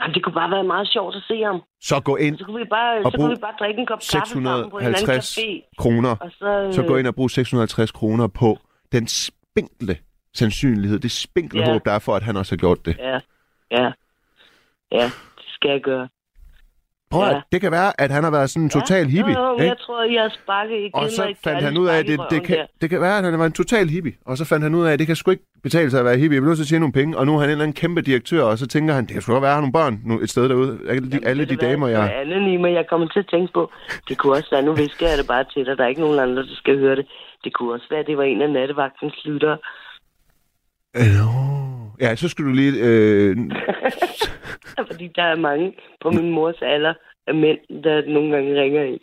[0.00, 1.62] Nej, det kunne bare være meget sjovt at se ham.
[1.80, 3.98] Så gå ind Så kunne vi bare, Og så kunne vi bare drikke en kop
[4.12, 5.38] kaffe sammen på 650
[5.78, 8.58] kroner, Og så, så gå ind og brug 650 kroner på
[8.92, 9.96] den spinkle
[10.34, 11.72] sandsynlighed, det spinkle Ja.
[11.72, 12.96] håb, der er for, at han også har gjort det.
[12.98, 13.18] Ja,
[13.70, 13.90] ja.
[14.92, 15.04] Ja,
[15.38, 16.08] det skal jeg gøre.
[17.10, 17.40] Prøv at, Ja.
[17.52, 19.34] det kan være, at han har været sådan en total hippie.
[19.38, 19.68] Jo, jo, men ikke?
[19.68, 20.90] jeg tror, jeg sparket igen.
[20.94, 23.38] Og så fandt han ud af, at det, det, kan, det kan være, at han
[23.38, 24.12] var en total hippie.
[24.26, 26.16] Og så fandt han ud af, at det kan sgu ikke betale sig at være
[26.18, 26.36] hippie.
[26.36, 27.18] Jeg vil nødt til at tjene nogle penge.
[27.18, 29.22] Og nu er han en eller anden kæmpe direktør, og så tænker han, det kan
[29.22, 30.78] sgu godt være, at han har nogle børn nu et sted derude.
[30.88, 32.12] Alle de, alle de damer, jeg...
[32.20, 33.72] Alle Nima, jeg kommer til at tænke på,
[34.08, 36.18] det kunne også være, nu visker jeg det bare til dig, der er ikke nogen
[36.18, 37.06] andre, der skal høre det.
[37.44, 39.58] Det kunne også være, at det var en af nattevagtens lyttere.
[40.94, 41.30] Nå.
[42.00, 42.72] Ja, så skulle du lige...
[42.82, 43.36] Øh...
[44.90, 46.94] Fordi der er mange på min mors alder
[47.26, 49.00] af mænd, der nogle gange ringer ind.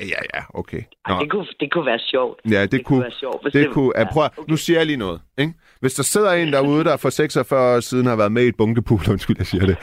[0.00, 0.82] Ja, ja, okay.
[1.06, 2.40] Ej, det, kunne, det kunne være sjovt.
[2.50, 3.42] Ja, det, det kunne, være sjovt.
[3.42, 4.42] hvis det kunne, ja, prøv, okay.
[4.48, 5.20] nu siger jeg lige noget.
[5.38, 5.52] Ikke?
[5.80, 8.56] Hvis der sidder en derude, der for 46 år siden har været med i et
[8.56, 9.76] bunkepool, undskyld, jeg siger det,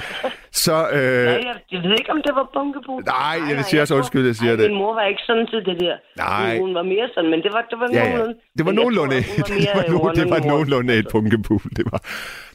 [0.65, 0.75] så...
[0.97, 2.99] Øh, Nej, jeg, jeg ved ikke, om det var bunkebrug.
[3.17, 4.71] Nej, jeg siger også undskyld, jeg siger Ej, det.
[4.71, 5.95] Min mor var ikke sådan til det der.
[6.17, 6.59] Nej.
[6.59, 8.03] Hun, var mere sådan, men det var, det var ja, ja.
[8.03, 8.39] nogenlunde.
[8.57, 11.61] Det var nogenlunde, tror, det var, no, det var nogenlunde et bunkepool.
[11.77, 11.99] Det var...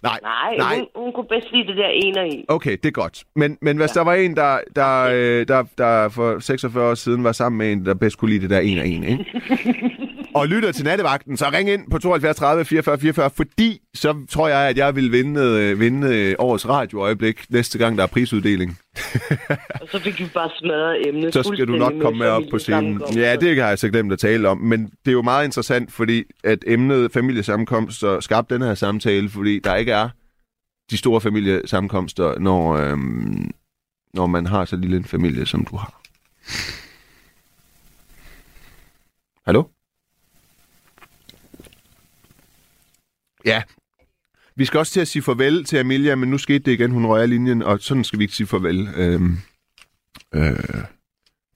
[0.03, 0.75] Nej, Nej, nej.
[0.77, 2.45] Hun, hun kunne bedst lide det der en og en.
[2.49, 3.25] Okay, det er godt.
[3.37, 3.99] Men, men hvis ja.
[3.99, 7.73] der var en, der, der, øh, der, der for 46 år siden var sammen med
[7.73, 9.25] en, der bedst kunne lide det der en og en, ikke?
[10.35, 14.49] og lytter til nattevagten, så ring ind på 72 30 44 44, fordi så tror
[14.49, 18.79] jeg, at jeg vil vinde, øh, vinde øh, årets radioøjeblik næste gang, der er prisuddeling.
[19.81, 21.35] Og så fik vi bare smadret emnet.
[21.35, 23.03] Så skal du nok komme med op på scenen.
[23.15, 25.93] Ja, det har jeg så glemt at tale om, men det er jo meget interessant,
[25.93, 30.09] fordi at emnet familiesammenkomster skabte den her samtale, fordi der ikke er
[30.91, 33.51] de store familiesammenkomster, når, øhm,
[34.15, 36.01] når man har så lille en familie, som du har.
[39.47, 39.63] Hallo?
[43.45, 43.63] Ja.
[44.57, 46.91] Vi skal også til at sige farvel til Amelia, men nu skete det igen.
[46.91, 49.37] Hun røg af linjen, og sådan skal vi ikke sige farvel øhm,
[50.35, 50.85] øh,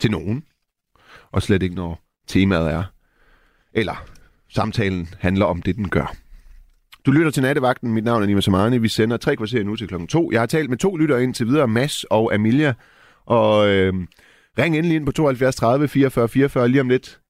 [0.01, 0.45] til nogen.
[1.33, 2.85] Og slet ikke, når temaet er,
[3.73, 4.05] eller
[4.49, 6.17] samtalen handler om det, den gør.
[7.07, 7.93] Du lytter til Nattevagten.
[7.93, 8.79] Mit navn er Nima Samani.
[8.79, 10.33] Vi sender tre kvarter nu til klokken to.
[10.33, 12.75] Jeg har talt med to lyttere ind til videre, Mads og Amelia.
[13.27, 13.95] Og øh,
[14.59, 16.69] ring endelig ind på 72 30 44 44.
[16.69, 17.21] Lige om lidt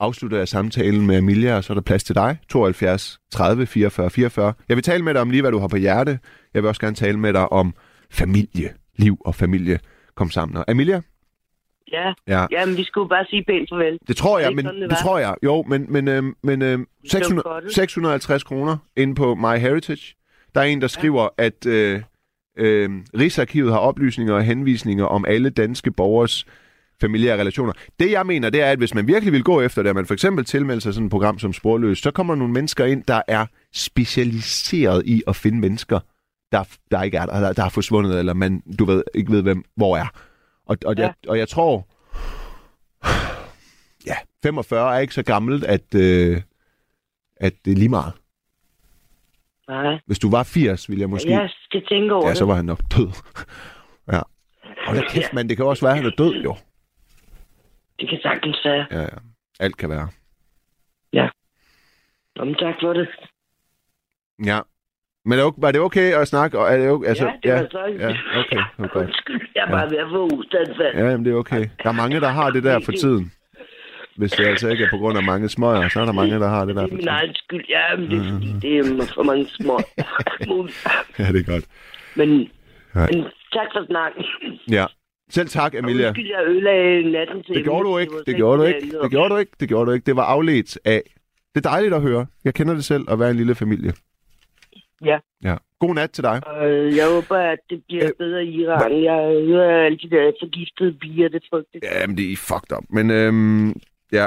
[0.00, 2.36] afslutter jeg samtalen med Amelia, og så er der plads til dig.
[2.48, 4.52] 72 30 44 44.
[4.68, 6.18] Jeg vil tale med dig om lige, hvad du har på hjerte.
[6.54, 7.74] Jeg vil også gerne tale med dig om
[8.10, 9.78] familie, liv og familie
[10.14, 10.56] kom sammen.
[10.56, 11.00] Og Amelia?
[11.92, 12.46] Ja, Ja.
[12.50, 13.98] Jamen, vi skulle bare sige pænt farvel.
[14.08, 15.34] Det tror jeg, det men sådan, det, det tror jeg.
[15.42, 16.78] Jo, men, men, øh, men øh,
[17.10, 17.74] 600, godt.
[17.74, 20.14] 650 kroner inde på MyHeritage.
[20.54, 22.02] Der er en, der skriver, at øh,
[22.58, 26.46] øh, Rigsarkivet har oplysninger og henvisninger om alle danske borgers
[27.00, 27.72] familiære relationer.
[28.00, 30.06] Det jeg mener, det er, at hvis man virkelig vil gå efter det, at man
[30.06, 33.22] for eksempel tilmelder sig sådan et program som Sporløs, så kommer nogle mennesker ind, der
[33.28, 36.00] er specialiseret i at finde mennesker,
[36.52, 39.42] der, der ikke er der, der, der er forsvundet, eller man, du ved, ikke ved,
[39.42, 40.06] hvem, hvor er.
[40.66, 41.02] Og, og, ja.
[41.02, 41.86] jeg, og jeg tror,
[44.06, 46.40] ja, 45 er ikke så gammelt, at, øh,
[47.36, 48.12] at det er lige meget.
[49.68, 51.30] Nej, Hvis du var 80, ville jeg måske...
[51.30, 53.08] jeg skal tænke over Ja, så var han nok død.
[54.12, 54.20] ja.
[54.86, 56.56] Og da kæft, mand, det kan også være, at han er død, jo.
[58.00, 58.86] Det kan sagtens være.
[58.90, 59.18] Ja, ja.
[59.60, 60.08] Alt kan være.
[62.36, 63.08] Nå, men tak for det.
[64.46, 64.60] Ja.
[65.24, 66.58] Men det okay- var det okay at snakke?
[66.58, 67.08] Og er det okay?
[67.08, 68.08] Altså, ja, det var så Ja,
[68.40, 68.62] okay.
[68.92, 69.06] Godt.
[69.06, 70.94] Undskyld, jeg er bare ved at få ustandsvand.
[70.98, 71.68] Ja, jamen, det er okay.
[71.82, 73.32] Der er mange, der har det der for tiden.
[74.16, 76.48] Hvis det altså ikke er på grund af mange smøger, så er der mange, der
[76.48, 77.64] har det der Det for er min egen skyld.
[77.68, 79.78] Ja, men det er fordi, det er for mange små.
[81.18, 81.64] Ja, det er godt.
[82.16, 82.28] men,
[82.94, 83.08] Nej.
[83.12, 84.24] men tak for snakken.
[84.70, 84.86] Ja.
[85.30, 86.08] Selv tak, Emilia.
[86.08, 88.12] Undskyld, jeg ødelagde natten til Det gjorde du ikke.
[88.26, 89.52] Det gjorde du ikke det, gjorde du ikke.
[89.60, 90.06] Det gjorde du ikke.
[90.06, 91.02] Det var afledt af.
[91.54, 92.26] Det er dejligt at høre.
[92.44, 93.92] Jeg kender det selv at være en lille familie.
[95.04, 95.18] Ja.
[95.44, 95.56] Ja.
[95.78, 96.42] God nat til dig.
[96.62, 99.04] Øh, jeg håber, at det bliver Øh, bedre i Iran.
[99.04, 101.84] Jeg hører alle de der forgiftede bier, det er frygteligt.
[102.00, 102.84] Jamen, det er fucked up.
[102.90, 103.68] Men øhm,
[104.12, 104.26] ja,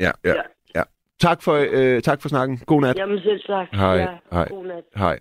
[0.00, 0.34] ja, ja, Ja.
[0.74, 0.82] ja.
[1.20, 2.58] Tak for, øh, tak for snakken.
[2.66, 2.98] God nat.
[2.98, 3.76] Jamen selv sagt.
[3.76, 4.48] Hej, Ja, hej.
[4.48, 4.84] God nat.
[4.96, 5.18] Hej.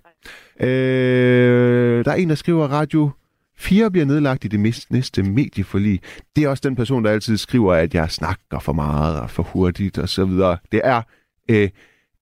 [0.60, 3.10] Øh, der er en, der skriver, Radio
[3.58, 6.02] 4 bliver nedlagt i det næste medieforlig.
[6.36, 9.44] Det er også den person, der altid skriver, at jeg snakker for meget og for
[9.44, 10.58] hurtigt og så videre.
[10.72, 11.02] Det er
[11.50, 11.70] øh,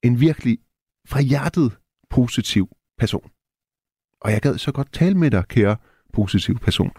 [0.03, 0.57] en virkelig
[1.07, 1.71] fra hjertet
[2.09, 3.29] positiv person.
[4.21, 5.75] Og jeg gad så godt tale med dig, kære
[6.13, 6.91] positiv person.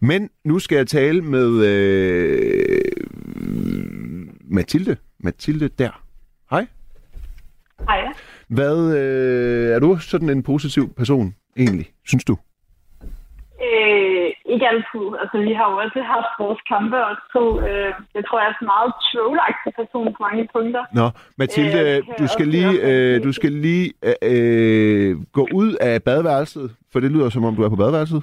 [0.00, 2.80] Men nu skal jeg tale med øh,
[4.40, 4.96] Mathilde.
[5.20, 6.04] Mathilde der.
[6.50, 6.66] Hej.
[7.80, 8.12] Hej.
[8.48, 12.38] Hvad, øh, er du sådan en positiv person, egentlig, synes du?
[13.64, 15.06] Øh, ikke altid.
[15.22, 17.42] Altså, vi har jo også haft vores kampe og så.
[17.68, 20.82] Øh, jeg tror, jeg er en meget trollagtig person på mange punkter.
[21.00, 21.06] Nå,
[21.38, 26.02] Mathilde, Øh, øh, du skal lige, øh, du skal lige øh, øh, gå ud af
[26.02, 28.22] badeværelset, for det lyder som om, du er på badeværelset.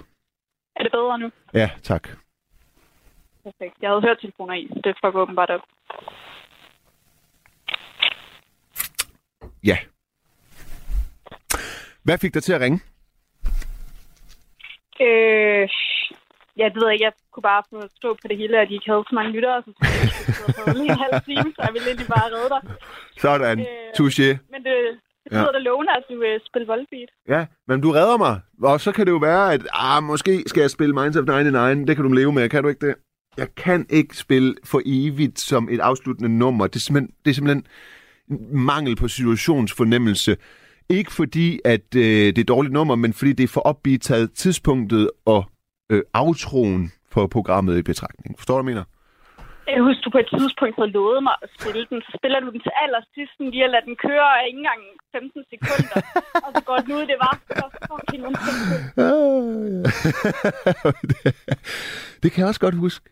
[0.76, 1.32] Er det bedre nu?
[1.54, 2.04] Ja, tak.
[3.44, 3.76] Perfekt.
[3.82, 5.62] Jeg havde hørt telefoner i, så det fucker åbenbart op.
[9.64, 9.78] Ja.
[12.04, 12.80] Hvad fik dig til at ringe?
[15.06, 15.64] Øh,
[16.60, 17.08] ja, det ved jeg ikke.
[17.10, 19.72] Jeg kunne bare forstå på det hele, at de ikke havde så mange lyttere, så
[20.66, 22.62] jeg lige en halv time, så jeg ville egentlig bare redde dig.
[23.26, 23.60] Sådan.
[23.60, 24.30] Øh, Touché.
[24.54, 24.76] Men det,
[25.24, 27.10] det lyder da lovende, at du vil spille voldbeat.
[27.34, 28.36] Ja, men du redder mig.
[28.64, 31.88] Og så kan det jo være, at ah, måske skal jeg spille Minds of 99.
[31.88, 32.50] Det kan du leve med.
[32.50, 32.96] Kan du ikke det?
[33.38, 36.68] Jeg kan ikke spille for evigt som et afsluttende nummer.
[36.68, 37.66] Det er simpelthen, det er simpelthen
[38.30, 40.38] en mangel på situationsfornemmelse.
[40.92, 44.02] Ikke fordi, at øh, det er et dårligt nummer, men fordi det er for opbeat
[44.02, 45.42] taget tidspunktet og
[45.92, 48.40] øh, aftroen for programmet i betragtning.
[48.40, 48.86] Forstår du, hvad jeg mener?
[49.68, 51.98] Jeg kan huske, du på et tidspunkt havde lovet mig at spille den.
[52.06, 54.82] Så spiller du den til allersidst, lige at lade den køre af ikke engang
[55.12, 55.98] 15 sekunder.
[56.46, 58.60] og så går den ud, det var så fucking undskyld.
[62.22, 63.06] det kan jeg også godt huske.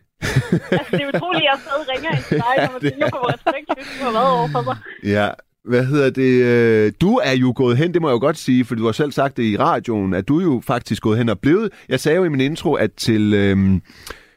[0.78, 3.18] altså, det er utroligt, at jeg stadig ringer ind til dig, når man tænker på,
[3.22, 3.66] hvor respekt
[3.98, 4.76] du har været over for mig.
[5.16, 5.26] Ja,
[5.64, 6.42] hvad hedder det?
[6.42, 8.92] øh, Du er jo gået hen, det må jeg jo godt sige, for du har
[8.92, 11.70] selv sagt det i radioen, at du er jo faktisk gået hen og blevet.
[11.88, 13.82] Jeg sagde jo i min intro, at til øhm,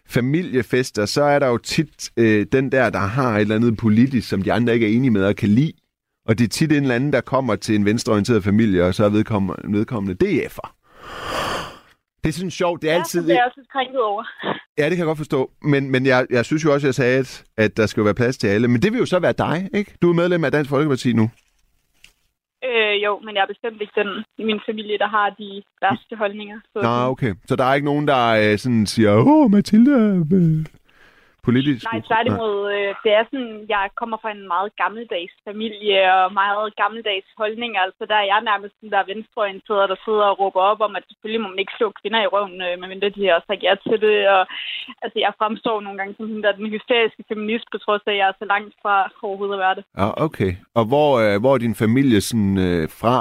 [0.10, 4.30] familiefester, så er der jo tit øh, den der, der har et eller andet politisk,
[4.30, 5.74] som de andre ikke er enige med og kan lide.
[6.26, 9.06] Og det er tit en eller anden, der kommer til en venstreorienteret familie, og så
[9.06, 10.74] er vedkommende, vedkommende DF'er.
[12.24, 13.24] Det er sådan sjovt, det er altid...
[13.24, 14.24] bliver jeg også krænket over.
[14.78, 15.52] Ja, det kan jeg godt forstå.
[15.62, 18.14] Men, men jeg, jeg synes jo også, jeg sagde, at, at der skal jo være
[18.14, 18.68] plads til alle.
[18.68, 19.94] Men det vil jo så være dig, ikke?
[20.02, 21.30] Du er medlem af Dansk Folkeparti nu.
[22.70, 26.16] Øh, jo, men jeg er bestemt ikke den i min familie, der har de værste
[26.16, 26.60] holdninger.
[26.74, 27.34] Så Nå, okay.
[27.46, 30.66] Så der er ikke nogen, der øh, sådan siger, åh, Mathilde er øh,
[31.48, 31.84] politisk.
[31.92, 32.56] Nej, tværtimod.
[32.76, 37.80] Øh, det er sådan, jeg kommer fra en meget gammeldags familie og meget gammeldags holdninger.
[37.88, 41.08] Altså, der er jeg nærmest den der venstreorienterede, der sidder og råber op om, at
[41.10, 43.98] selvfølgelig må man ikke slå kvinder i røven, øh, medmindre de har sagt ja til
[44.06, 44.18] det.
[44.36, 44.44] Og,
[45.04, 48.12] altså, jeg fremstår nogle gange som hende, der er den hysteriske feminist, på trods af,
[48.12, 48.96] at jeg er så langt fra
[49.28, 49.84] overhovedet at være det.
[50.00, 50.52] Ja, okay.
[50.78, 53.18] Og hvor, øh, hvor er din familie sådan øh, fra?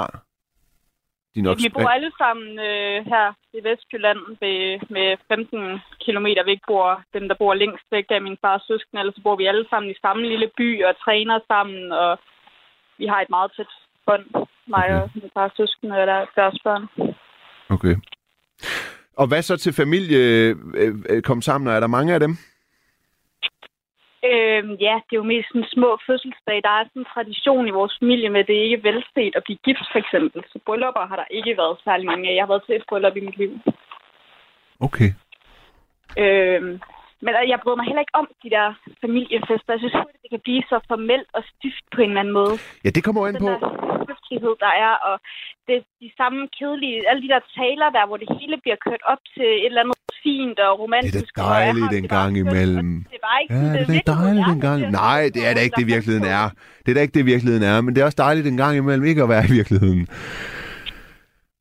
[1.35, 3.25] De nok Vi bor alle sammen øh, her
[3.57, 4.59] i Vestjylland ved,
[4.95, 8.99] med 15 km væk bor dem, der bor længst væk af min fars søskende.
[8.99, 12.19] Ellers så bor vi alle sammen i samme lille by og træner sammen, og
[12.97, 13.71] vi har et meget tæt
[14.05, 14.25] bånd,
[14.67, 15.01] mig Okay.
[15.01, 16.83] og min fars søskende og der, deres børn.
[17.69, 17.95] Okay.
[19.17, 20.55] Og hvad så til familie øh,
[21.09, 21.75] øh, kom sammen?
[21.75, 22.37] Er der mange af dem?
[24.29, 26.61] Øhm, ja, det er jo mest sådan små fødselsdage.
[26.61, 29.43] Der er sådan en tradition i vores familie med, at det ikke er velset at
[29.43, 30.43] blive gift, for eksempel.
[30.51, 32.35] Så bryllupper har der ikke været særlig mange af.
[32.35, 33.51] Jeg har været til et bryllup i mit liv.
[34.79, 35.09] Okay.
[36.23, 36.81] Øhm,
[37.23, 38.67] men jeg bryder mig heller ikke om de der
[39.03, 39.69] familiefester.
[39.75, 42.55] Jeg synes hurtigt, det kan blive så formelt og stift på en eller anden måde.
[42.85, 43.49] Ja, det kommer an Den på.
[43.53, 43.59] der
[44.09, 45.15] høflighed, der er, og
[45.65, 49.03] det er de samme kedelige, alle de der taler der, hvor det hele bliver kørt
[49.11, 51.13] op til et eller andet fint og romantisk.
[51.13, 52.89] Det er da dejligt har en det bare gang imellem.
[53.13, 54.79] Det var ikke Ja, det er virkeligheden dejligt en gang.
[54.81, 56.45] Det Nej, det er da ikke det, der virkeligheden er.
[56.83, 57.77] Det er da ikke det, virkeligheden er.
[57.81, 60.01] Men det er også dejligt en gang imellem ikke at være i virkeligheden.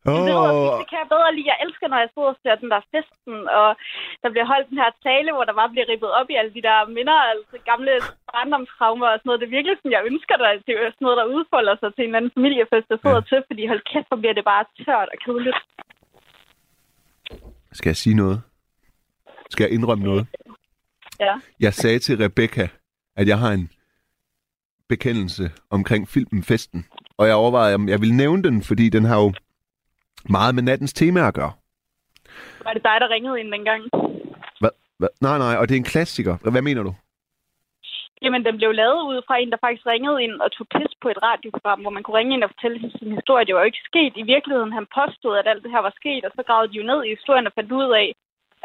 [0.04, 1.50] Det ved jeg, Åh, det kan jeg bedre lide.
[1.52, 3.68] Jeg elsker, når jeg sidder og ser den der festen, og
[4.22, 6.62] der bliver holdt den her tale, hvor der bare bliver rippet op i alle de
[6.68, 7.92] der minder, altså gamle
[8.32, 9.40] barndomstraumer og sådan noget.
[9.40, 10.52] Det er virkelig sådan, jeg ønsker dig.
[10.66, 13.28] Det er sådan noget, der udfolder sig til en eller anden familiefest, der sidder Ja.
[13.30, 15.58] til, fordi hold kæft, hvor bliver det bare tørt og kedeligt.
[17.78, 18.38] Skal jeg sige noget?
[19.52, 20.24] Skal jeg indrømme noget?
[21.26, 21.34] Ja.
[21.60, 22.64] Jeg sagde til Rebecca,
[23.20, 23.70] at jeg har en
[24.88, 26.86] bekendelse omkring filmen Festen.
[27.16, 29.32] Og jeg overvejede, om jeg ville nævne den, fordi den har jo
[30.30, 31.52] meget med nattens tema at gøre.
[32.64, 33.82] Var det dig, der ringede ind dengang?
[34.60, 34.70] Hvad?
[34.98, 35.08] Hvad?
[35.20, 36.36] Nej, nej, og det er en klassiker.
[36.42, 36.94] Hvad mener du?
[38.22, 41.08] Jamen, den blev lavet ud fra en, der faktisk ringede ind og tog pis på
[41.08, 43.44] et radioprogram, hvor man kunne ringe ind og fortælle sin historie.
[43.46, 44.72] Det var jo ikke sket i virkeligheden.
[44.78, 47.14] Han påstod, at alt det her var sket, og så gravede de jo ned i
[47.16, 48.08] historien og fandt ud af,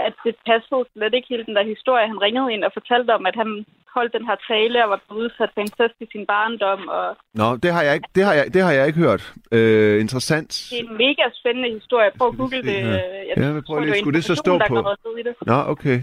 [0.07, 2.11] at det passede slet ikke hele den der historie.
[2.13, 3.65] Han ringede ind og fortalte om, at han
[3.99, 6.81] holdt den her tale og var blevet udsat for incest i sin barndom.
[6.97, 9.21] Og Nå, det har jeg ikke, det har jeg, det har jeg ikke hørt.
[9.51, 10.51] Øh, interessant.
[10.71, 12.09] det er en mega spændende historie.
[12.17, 12.79] Prøv at google det.
[12.87, 12.91] her.
[13.29, 14.77] Jeg Ja, men prøv lige, skulle det så stå på-
[15.25, 15.35] det.
[15.51, 15.99] Nå, okay.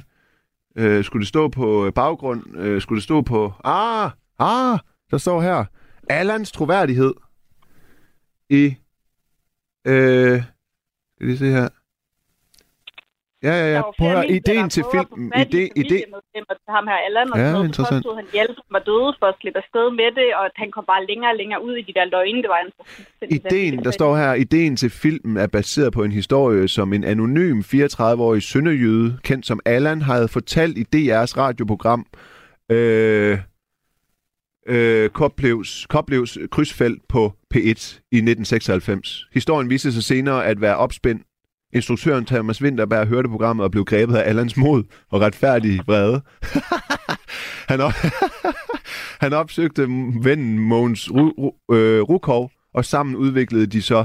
[0.79, 2.57] Øh, skulle det stå på øh, baggrund?
[2.57, 3.53] Øh, skulle det stå på...
[3.65, 4.79] Ah, ah,
[5.11, 5.65] der står her.
[6.11, 7.15] Allans troværdighed
[8.51, 8.65] i...
[9.87, 10.43] Øh,
[11.17, 11.69] skal vi se her.
[13.49, 13.81] Ja, ja, ja.
[13.99, 15.33] Prøv at høre, ideen til filmen...
[15.37, 15.89] Ide, ide,
[16.65, 18.05] til ham her Allan, og Ja, noget, så interessant.
[18.05, 20.85] påstod han hjælp, var døde for at slippe afsted med det, og at han kom
[20.93, 22.43] bare længere og længere ud i de der løgne.
[22.43, 22.73] Det var en
[23.39, 27.59] ideen, der står her, ideen til filmen er baseret på en historie, som en anonym
[27.61, 32.07] 34-årig sønderjyde, kendt som Allan, havde fortalt i DR's radioprogram
[32.71, 33.39] øh,
[34.67, 37.61] øh, Koplevs, Koplevs krydsfelt på P1
[38.13, 39.27] i 1996.
[39.33, 41.23] Historien viste sig senere at være opspændt.
[41.75, 46.21] Instruktøren Thomas Winterberg hørte programmet og blev grebet af Allans mod og retfærdig vrede.
[47.71, 47.93] han, op
[49.25, 49.83] han opsøgte
[50.23, 54.05] vennen Mogens Ru- øh, Rukov, og sammen udviklede de så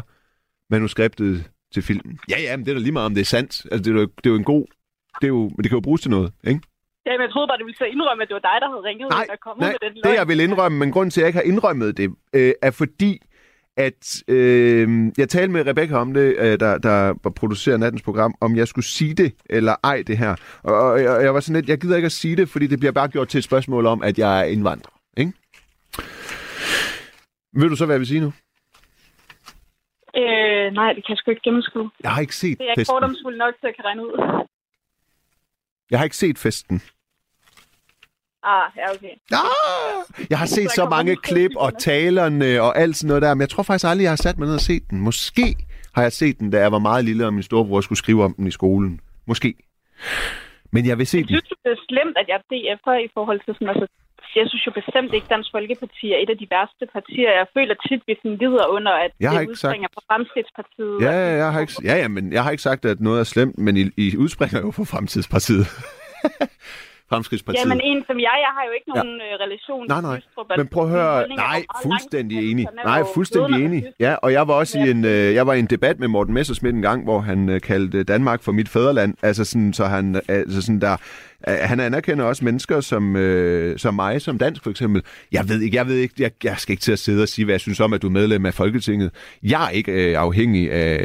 [0.70, 2.20] manuskriptet til filmen.
[2.30, 3.66] Ja, ja, men det er da lige meget, om det er sandt.
[3.72, 4.66] Altså, det er jo, det er jo en god...
[5.22, 6.62] Det, er jo, men det kan jo bruges til noget, ikke?
[7.06, 8.84] Ja, men jeg troede bare, du ville så indrømme, at det var dig, der havde
[8.90, 10.16] ringet Nej, og kommet nej, med den det løgn.
[10.16, 13.22] jeg vil indrømme, men grunden til, at jeg ikke har indrømmet det, øh, er fordi,
[13.88, 18.56] at øh, jeg talte med Rebecca om det, øh, der, der producerer nattens program, om
[18.56, 20.36] jeg skulle sige det eller ej det her.
[20.64, 22.80] Og, og jeg, jeg var sådan lidt, jeg gider ikke at sige det, fordi det
[22.80, 24.94] bliver bare gjort til et spørgsmål om, at jeg er indvandrer.
[25.18, 25.34] Ikke?
[27.54, 28.34] Ved du så, hvad jeg vil sige nu?
[30.18, 31.90] Øh, nej, det kan jeg sgu ikke gennemskue.
[32.04, 32.94] Jeg har ikke set Det er ikke festen.
[32.94, 34.46] fordomsfuld nok til at kan regne ud.
[35.92, 36.82] Jeg har ikke set festen.
[38.44, 39.14] Ah, ja, okay.
[39.32, 40.28] Ah!
[40.30, 43.34] Jeg har set Så så mange den klip og talerne og alt sådan noget der,
[43.34, 45.02] men jeg tror faktisk aldrig, jeg har sat mig ned og set den.
[45.02, 45.56] Måske
[45.96, 48.34] har jeg set den, da jeg var meget lille, og min storebror skulle skrive om
[48.34, 49.00] den i skolen.
[49.28, 49.54] Måske.
[50.72, 51.28] Men jeg vil se den.
[51.28, 53.88] Synes du, det er slemt, at jeg er DF'er i forhold til sådan, altså,
[54.36, 57.32] jeg synes jo bestemt ikke, Dansk Folkeparti er et af de værste partier.
[57.42, 60.96] Jeg føler tit, vi sådan lider under, at Jeg har det ikke udspringer fra Fremskridtspartiet.
[61.06, 63.24] Ja, ja, jeg har ikke, ja, ja, men jeg har ikke sagt, at noget er
[63.24, 65.66] slemt, men I, I udspringer jo fra Fremtidspartiet.
[67.10, 67.64] Fremskridtspartiet.
[67.64, 69.44] Ja, men en som jeg, jeg har jo ikke nogen ja.
[69.46, 70.16] relation Nej, til nej.
[70.16, 70.46] Lystrup.
[70.58, 72.68] Men prøv at høre, nej, fuldstændig enig.
[72.86, 73.84] Nej, fuldstændig enig.
[74.00, 76.34] Ja, og jeg var også i en, øh, jeg var i en debat med Morten
[76.34, 79.16] Messersmith en gang, hvor han øh, kaldte Danmark for mit fædreland.
[79.22, 80.98] Altså sådan, så han, altså sådan der,
[81.48, 85.04] øh, han anerkender også mennesker som, øh, som mig, som dansk for eksempel.
[85.32, 87.46] Jeg ved ikke, jeg ved ikke, jeg, jeg skal ikke til at sidde og sige,
[87.46, 89.12] hvad jeg synes om, at du er medlem af Folketinget.
[89.44, 91.00] Jeg er ikke øh, afhængig af,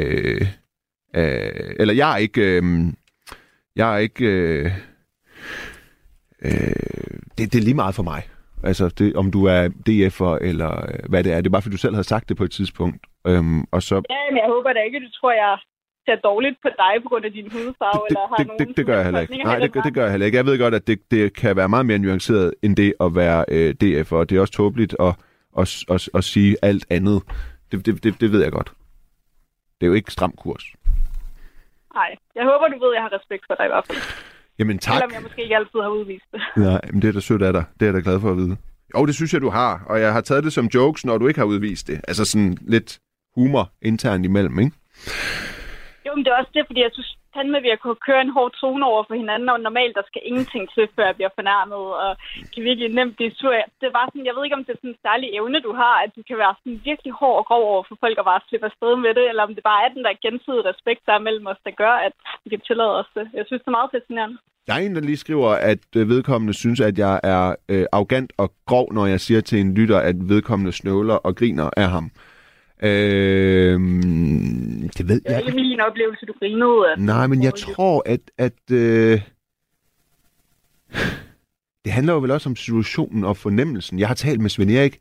[1.13, 2.63] af, eller jeg er ikke, øh,
[3.75, 4.71] jeg er ikke, øh,
[6.45, 8.21] øh, det, det er lige meget for mig.
[8.63, 11.37] Altså, det, om du er DF'er eller øh, hvad det er.
[11.37, 13.01] Det er bare, fordi du selv havde sagt det på et tidspunkt.
[13.27, 15.57] Øhm, og så, Ja, men jeg håber da ikke, at du tror, jeg
[16.05, 18.77] ser dårligt på dig på grund af din hudfarve, det, eller har det, nogen det,
[18.77, 19.37] det gør jeg heller ikke.
[19.37, 20.37] Nej, det, det gør jeg heller ikke.
[20.37, 23.45] Jeg ved godt, at det, det kan være meget mere nuanceret, end det at være
[23.47, 24.15] øh, DF'er.
[24.15, 25.13] Og det er også tåbeligt at,
[25.59, 27.23] at, at, at sige alt andet.
[27.71, 28.71] Det, det, det, det ved jeg godt.
[29.77, 30.63] Det er jo ikke stram kurs.
[31.93, 33.97] Nej, jeg håber, du ved, at jeg har respekt for dig i hvert fald.
[34.59, 34.93] Jamen tak.
[34.93, 36.41] Selvom jeg måske ikke altid har udvist det.
[36.67, 37.63] Nej, men det er da sødt af dig.
[37.73, 38.57] Det er jeg da glad for at vide.
[38.97, 39.83] Jo, det synes jeg, du har.
[39.85, 42.01] Og jeg har taget det som jokes, når du ikke har udvist det.
[42.07, 42.99] Altså sådan lidt
[43.35, 44.75] humor internt imellem, ikke?
[46.15, 48.51] Men det er også det, fordi jeg synes fandme, vi har kunnet køre en hård
[48.61, 52.11] tone over for hinanden, og normalt, der skal ingenting til, før jeg bliver fornærmet, og
[52.53, 53.55] kan virkelig nemt blive sur.
[53.83, 55.95] Det var sådan, jeg ved ikke, om det er sådan en særlig evne, du har,
[56.03, 58.67] at du kan være sådan virkelig hård og grov over for folk og bare slippe
[58.69, 61.45] afsted med det, eller om det bare er den der gensidige respekt, der er mellem
[61.51, 62.13] os, der gør, at
[62.43, 63.25] vi kan tillade os det.
[63.37, 64.37] Jeg synes, det er meget fascinerende.
[64.67, 68.31] Der er en, der lige skriver, at øh, vedkommende synes, at jeg er øh, arrogant
[68.37, 72.05] og grov, når jeg siger til en lytter, at vedkommende snøvler og griner af ham.
[72.83, 73.79] Øh,
[74.97, 75.61] det ved Det er jeg ikke ikke.
[75.69, 77.05] min oplevelse, du grinede.
[77.05, 79.21] Nej, men jeg tror, at, at øh,
[81.85, 83.99] det handler jo vel også om situationen og fornemmelsen.
[83.99, 84.97] Jeg har talt med Svend Erik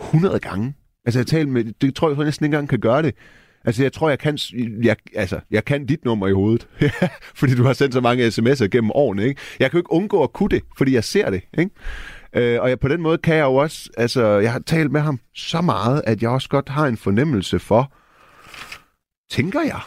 [0.00, 0.74] 100 gange.
[1.04, 3.14] Altså, jeg har talt med, det tror jeg, jeg næsten ikke engang kan gøre det.
[3.64, 4.38] Altså, jeg tror, jeg kan,
[4.82, 6.68] jeg, altså, jeg kan dit nummer i hovedet.
[7.40, 9.40] fordi du har sendt så mange sms'er gennem årene, ikke?
[9.58, 11.70] Jeg kan jo ikke undgå at kunne det, fordi jeg ser det, ikke?
[12.32, 15.00] Øh, og jeg, på den måde kan jeg jo også, altså, jeg har talt med
[15.00, 17.92] ham så meget, at jeg også godt har en fornemmelse for,
[19.30, 19.80] tænker jeg,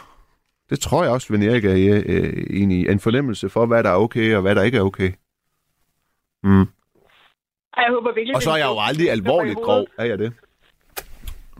[0.70, 3.90] det tror jeg også, Svend Erik er øh, enig i, en fornemmelse for, hvad der
[3.90, 5.12] er okay, og hvad der ikke er okay.
[6.42, 6.66] Mm.
[7.76, 10.32] Jeg håber virkelig, Og så er jeg jo aldrig alvorligt grov, er jeg det?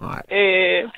[0.00, 0.22] Nej.
[0.32, 0.90] Øh,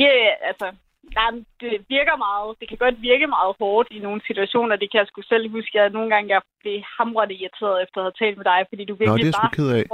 [0.00, 0.10] ja,
[0.42, 0.72] altså,
[1.18, 4.76] nej, men det virker meget, det kan godt virke meget hårdt i nogle situationer.
[4.76, 8.04] Det kan jeg sgu selv huske, at nogle gange jeg blev hamrende irriteret efter at
[8.06, 9.56] have talt med dig, fordi du Nå, virkelig det er jeg bare...
[9.58, 9.84] ked af.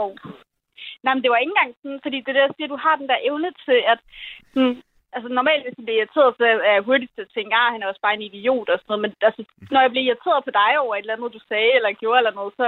[1.04, 3.18] Nej, men det var ikke engang sådan, fordi det der siger, du har den der
[3.28, 3.98] evne til, at
[4.54, 4.74] sådan,
[5.14, 7.82] altså normalt, hvis jeg bliver irriteret, så er jeg hurtigt til at tænke, ah, han
[7.82, 9.42] er også bare en idiot og sådan noget, men altså,
[9.74, 12.34] når jeg blev irriteret på dig over et eller andet, du sagde eller gjorde eller
[12.38, 12.66] noget, så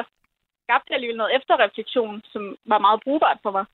[0.64, 2.42] skabte jeg alligevel noget efterreflektion, som
[2.72, 3.64] var meget brugbart for mig.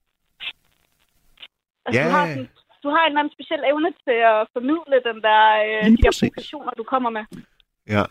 [1.85, 2.05] Altså, Ja.
[2.07, 2.49] du, har sådan,
[2.87, 6.13] du har en eller anden speciel evne til at formidle den der, øh, de der
[6.19, 7.23] provokationer, du kommer med.
[7.95, 8.05] Ja.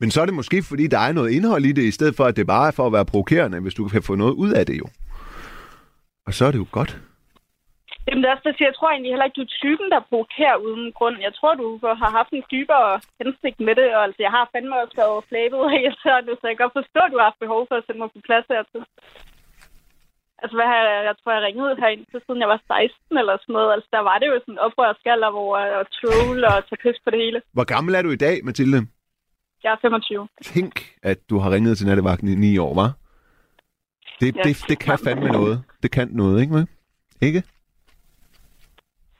[0.00, 2.24] Men så er det måske, fordi der er noget indhold i det, i stedet for,
[2.24, 4.64] at det bare er for at være provokerende, hvis du kan få noget ud af
[4.66, 4.86] det jo.
[6.26, 6.92] Og så er det jo godt.
[8.06, 10.56] Jamen, det er også det, jeg tror egentlig heller ikke, du er typen, der provokerer
[10.66, 11.16] uden grund.
[11.26, 11.68] Jeg tror, du
[12.02, 15.60] har haft en dybere hensigt med det, og altså, jeg har fandme også været flabet
[15.66, 18.00] af irriterende, så jeg kan godt forstå, at du har haft behov for at sætte
[18.00, 18.82] mig på plads hertil.
[20.42, 23.36] Altså, hvad har jeg, jeg tror, jeg ringede herind til, siden jeg var 16 eller
[23.42, 23.70] sådan noget.
[23.74, 27.18] Altså, der var det jo sådan oprørskaller, hvor og troll og tage pis på det
[27.24, 27.38] hele.
[27.56, 28.78] Hvor gammel er du i dag, Mathilde?
[29.64, 30.28] Jeg er 25.
[30.42, 32.90] Tænk, at du har ringet til nattevagten i ni år, var?
[34.20, 34.42] Det, Ja.
[34.42, 35.56] det, det kan fandme noget.
[35.82, 36.52] Det kan noget, ikke?
[36.52, 36.64] Med?
[37.22, 37.42] Ikke?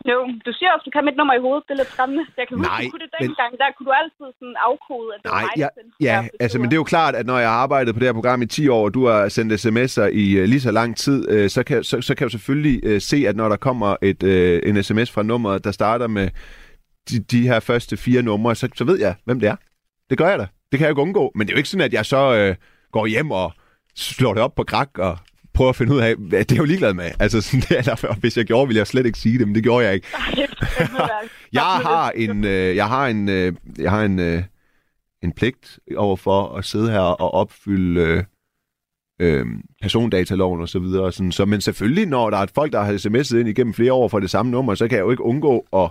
[0.08, 1.62] Jo, du siger også, du kan mit nummer i hovedet.
[1.68, 2.24] Det er lidt skræmmende.
[2.38, 3.50] Jeg kan huske, Nej, du kunne det men- dengang.
[3.58, 5.68] Der kunne du altid sådan afkode, at det var Nej, mig, ja,
[6.08, 8.12] ja altså, men det er jo klart, at når jeg har arbejdet på det her
[8.12, 11.18] program i 10 år, og du har sendt sms'er i uh, lige så lang tid,
[11.44, 14.22] uh, så, kan, så, så kan jeg selvfølgelig uh, se, at når der kommer et,
[14.22, 16.28] uh, en sms fra nummeret, der starter med
[17.10, 19.56] de, de her første fire numre, så, så ved jeg, hvem det er.
[20.10, 20.46] Det gør jeg da.
[20.72, 21.32] Det kan jeg jo undgå.
[21.34, 22.54] Men det er jo ikke sådan, at jeg så uh,
[22.92, 23.52] går hjem og
[23.96, 25.18] slår det op på grak og
[25.60, 27.10] prøver at finde ud af, hvad det er jo ligeglad med.
[27.18, 29.54] Altså, sådan, det er derfor, hvis jeg gjorde, ville jeg slet ikke sige det, men
[29.54, 30.06] det gjorde jeg ikke.
[31.52, 34.42] Jeg har en, øh, jeg har en, øh, jeg har en, øh,
[35.22, 38.24] en pligt over for at sidde her og opfylde øh,
[39.20, 39.46] øh,
[39.82, 41.04] persondataloven og så videre.
[41.04, 41.32] Og sådan.
[41.32, 44.08] Så, men selvfølgelig, når der er et folk, der har sms'et ind igennem flere år
[44.08, 45.90] fra det samme nummer, så kan jeg jo ikke undgå at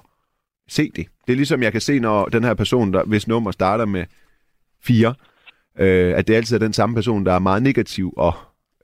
[0.69, 1.07] se det.
[1.27, 4.05] Det er ligesom, jeg kan se, når den her person, der, hvis nummer starter med
[4.83, 5.13] fire,
[5.79, 8.33] Øh, at det altid er den samme person, der er meget negativ og...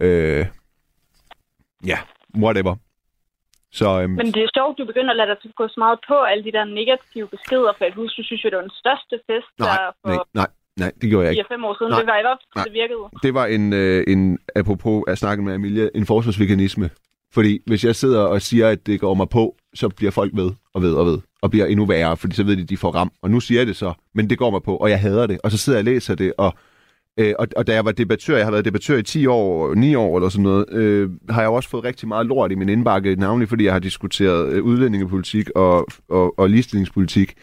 [0.02, 0.46] Øh,
[1.92, 2.00] ja,
[2.44, 2.76] whatever.
[3.80, 6.18] Så, øhm, Men det er sjovt, du begynder at lade dig gå så meget på
[6.30, 9.16] alle de der negative beskeder, for jeg husker, du synes jo, det var den største
[9.28, 10.50] fest nej, der for nej, nej,
[10.82, 11.54] nej, det gjorde jeg ikke.
[11.54, 11.90] 4-5 år siden.
[11.92, 13.00] Nej, det var i hvert fald, det virkede.
[13.26, 16.90] Det var en, øh, en apropos at snakke med Emilie, en forsvarsveganisme.
[17.36, 20.52] Fordi hvis jeg sidder og siger, at det går mig på, så bliver folk ved
[20.74, 22.92] og ved og ved, og bliver endnu værre, fordi så ved de, at de får
[22.92, 23.12] ram.
[23.22, 25.38] Og nu siger jeg det så, men det går mig på, og jeg hader det.
[25.44, 26.54] Og så sidder jeg og læser det, og,
[27.20, 29.96] øh, og, og da jeg var debattør, jeg har været debattør i 10 år, 9
[29.96, 33.16] år eller sådan noget, øh, har jeg også fået rigtig meget lort i min indbakke,
[33.16, 37.36] navnlig fordi jeg har diskuteret øh, udlændingepolitik og, og, og ligestillingspolitik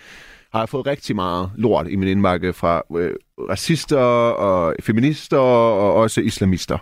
[0.53, 3.15] har jeg fået rigtig meget lort i min indbakke fra øh,
[3.51, 6.79] racister og feminister og også islamister.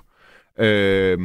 [0.60, 1.18] Øh,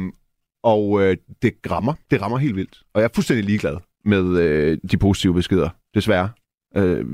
[0.62, 1.94] og øh, det rammer.
[2.10, 2.82] Det rammer helt vildt.
[2.94, 5.68] Og jeg er fuldstændig ligeglad med øh, de positive beskeder.
[5.94, 6.30] Desværre.
[6.76, 7.04] Øh,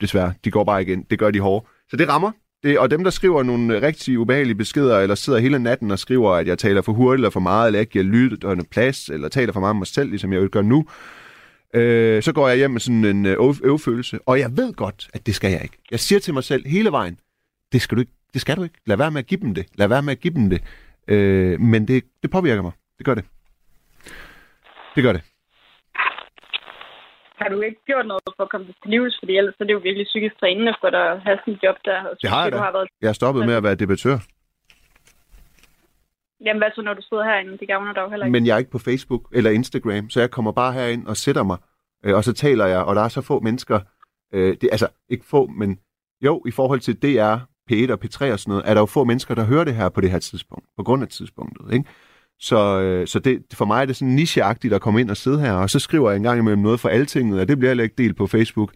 [0.00, 0.34] desværre.
[0.44, 1.02] De går bare igen.
[1.10, 1.66] Det gør de hårde.
[1.90, 2.32] Så det rammer.
[2.62, 6.32] Det, og dem, der skriver nogle rigtig ubehagelige beskeder, eller sidder hele natten og skriver,
[6.32, 9.52] at jeg taler for hurtigt eller for meget, eller ikke giver lytterne plads, eller taler
[9.52, 10.86] for meget om mig selv, ligesom jeg jo gør nu,
[11.74, 14.18] øh, så går jeg hjem med sådan en øh, øv- øvfølelse.
[14.26, 15.78] Og jeg ved godt, at det skal jeg ikke.
[15.90, 17.18] Jeg siger til mig selv hele vejen,
[17.72, 18.12] det skal du ikke.
[18.32, 18.74] Det skal du ikke.
[18.86, 19.66] Lad være med at give dem det.
[19.74, 20.62] Lad være med at give dem det.
[21.08, 22.72] Øh, men det, det påvirker mig.
[22.98, 23.24] Det gør det.
[24.94, 25.22] Det gør det.
[27.40, 29.14] Har du ikke gjort noget for at komme det til livs?
[29.20, 31.60] Fordi ellers så er det jo virkelig psykisk trænende for dig at have sådan et
[31.64, 31.98] job der.
[32.10, 32.88] Og Det har jeg du har været...
[33.02, 34.18] Jeg har stoppet med at være debattør.
[36.44, 37.58] Jamen hvad så, når du sidder herinde?
[37.58, 38.32] Det gavner dig jo heller ikke.
[38.32, 41.42] Men jeg er ikke på Facebook eller Instagram, så jeg kommer bare herind og sætter
[41.42, 41.58] mig,
[42.04, 43.80] øh, og så taler jeg, og der er så få mennesker,
[44.32, 45.78] øh, det, altså ikke få, men
[46.20, 47.36] jo, i forhold til DR,
[47.70, 49.88] P1 og P3 og sådan noget, er der jo få mennesker, der hører det her
[49.88, 51.88] på det her tidspunkt, på grund af tidspunktet, ikke?
[52.40, 55.40] Så, øh, så det, for mig er det sådan nicheagtigt at komme ind og sidde
[55.40, 57.84] her, og så skriver jeg en gang imellem noget for altinget, og det bliver heller
[57.84, 58.72] ikke delt på Facebook.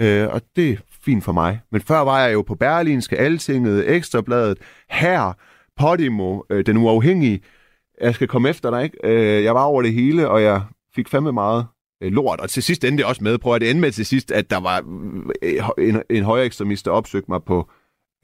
[0.00, 1.60] Øh, og det er fint for mig.
[1.72, 4.58] Men før var jeg jo på Berlinske, Altinget, Ekstrabladet,
[4.90, 5.32] her,
[5.76, 7.40] Podimo, øh, Den Uafhængige.
[8.00, 8.98] Jeg skal komme efter dig, ikke?
[9.04, 10.62] Øh, jeg var over det hele, og jeg
[10.94, 11.66] fik fandme meget
[12.02, 12.40] øh, lort.
[12.40, 14.50] Og til sidst endte det også med, prøv at det endte med til sidst, at
[14.50, 14.82] der var
[15.42, 17.70] øh, en, en højere ekstremist, der opsøgte mig på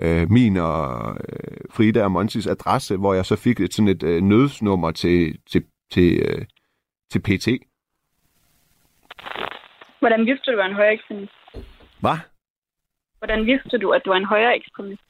[0.02, 4.02] øh, min og øh, Frida og Montis adresse, hvor jeg så fik et, sådan et
[4.02, 6.44] øh, nødsnummer til, til, til, øh,
[7.10, 7.48] til PT.
[9.98, 11.32] Hvordan vidste du, at du var en højere ekstremist?
[12.00, 12.18] Hvad?
[13.18, 15.02] Hvordan vidste du, at du var en højere ekstremist?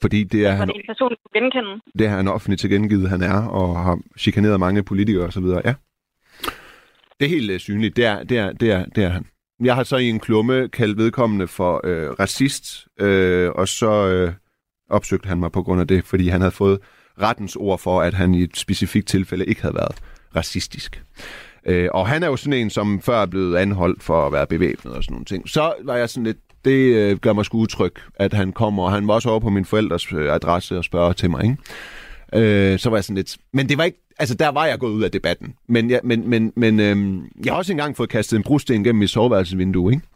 [0.00, 1.80] Fordi det er, Var han, det en person, du genkende?
[1.98, 5.44] det har han offentligt tilkendegivet, han er, og har chikaneret mange politikere osv.
[5.44, 5.74] Ja.
[7.20, 7.96] Det er helt øh, synligt.
[7.96, 9.26] Det er, det, er, det, er, det er han.
[9.64, 14.32] Jeg har så i en klumme kaldt vedkommende for øh, racist, øh, og så øh,
[14.90, 16.78] opsøgte han mig på grund af det, fordi han havde fået
[17.20, 19.96] rettens ord for, at han i et specifikt tilfælde ikke havde været
[20.36, 21.02] racistisk.
[21.66, 24.46] Øh, og han er jo sådan en, som før er blevet anholdt for at være
[24.46, 25.48] bevæbnet og sådan nogle ting.
[25.48, 28.92] Så var jeg sådan lidt, det øh, gør mig sgu utryg, at han kommer, og
[28.92, 31.56] han var også over på min forældres øh, adresse og spørger til mig, ikke?
[32.34, 33.36] Øh, så var jeg sådan lidt...
[33.52, 34.01] Men det var ikke...
[34.18, 35.54] Altså, der var jeg gået ud af debatten.
[35.68, 38.98] Men, ja, men, men, men øhm, jeg har også engang fået kastet en brusten gennem
[38.98, 40.06] mit soveværelsesvindue, ikke?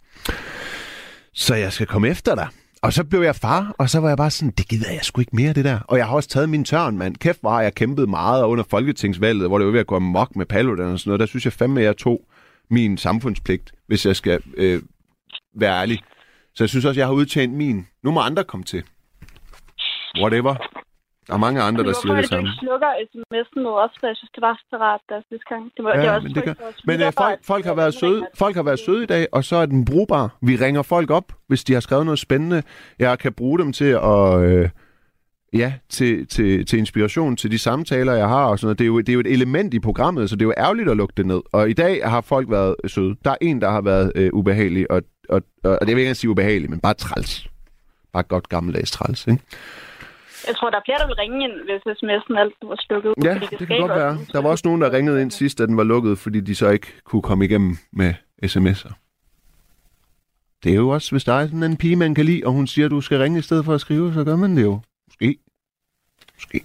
[1.35, 2.49] Så jeg skal komme efter dig.
[2.83, 5.21] Og så blev jeg far, og så var jeg bare sådan, det gider jeg sgu
[5.21, 5.79] ikke mere, det der.
[5.89, 7.17] Og jeg har også taget min tørn, mand.
[7.17, 10.47] Kæft var jeg kæmpet meget under folketingsvalget, hvor det var ved at gå amok med
[10.47, 11.21] Paludan og sådan noget.
[11.21, 12.21] Der synes jeg fandme, jeg tog
[12.71, 14.83] min samfundspligt, hvis jeg skal øh,
[15.57, 16.03] være ærlig.
[16.55, 17.87] Så jeg synes også, jeg har udtjent min.
[18.05, 18.83] Nu må andre komme til.
[20.21, 20.57] Whatever.
[21.27, 22.49] Der er mange andre, der siger er det samme.
[22.49, 25.73] ikke slukker sms'en med os, for jeg synes, det var så rart der sidste gang.
[25.77, 26.87] Det var, Ja, det var også men det os.
[26.87, 29.57] Men øh, folk, folk, har været søde, folk har været søde i dag, og så
[29.57, 30.37] er den brugbar.
[30.43, 32.63] Vi ringer folk op, hvis de har skrevet noget spændende.
[32.99, 34.41] Jeg kan bruge dem til at...
[34.41, 34.69] Øh,
[35.53, 38.79] ja, til, til, til inspiration til de samtaler, jeg har og sådan noget.
[38.79, 40.89] Det er, jo, det er jo et element i programmet, så det er jo ærgerligt
[40.91, 41.41] at lukke det ned.
[41.53, 43.17] Og i dag har folk været søde.
[43.25, 46.11] Der er en, der har været øh, ubehagelig, og, og, og, og det vil jeg
[46.11, 47.47] ikke sige ubehagelig, men bare træls.
[48.13, 49.43] Bare godt gammeldags træls, ikke?
[50.47, 53.15] Jeg tror, der er flere, der vil ringe ind, hvis sms'en altid var slukket.
[53.25, 54.19] Ja, fordi det kan godt være.
[54.33, 56.69] Der var også nogen, der ringede ind sidst, da den var lukket, fordi de så
[56.71, 58.93] ikke kunne komme igennem med sms'er.
[60.65, 62.67] Det er jo også, hvis der er sådan en pige, man kan lide, og hun
[62.67, 64.81] siger, at du skal ringe i stedet for at skrive, så gør man det jo.
[65.09, 65.39] Måske.
[66.35, 66.61] Måske.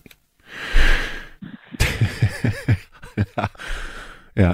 [4.44, 4.54] ja.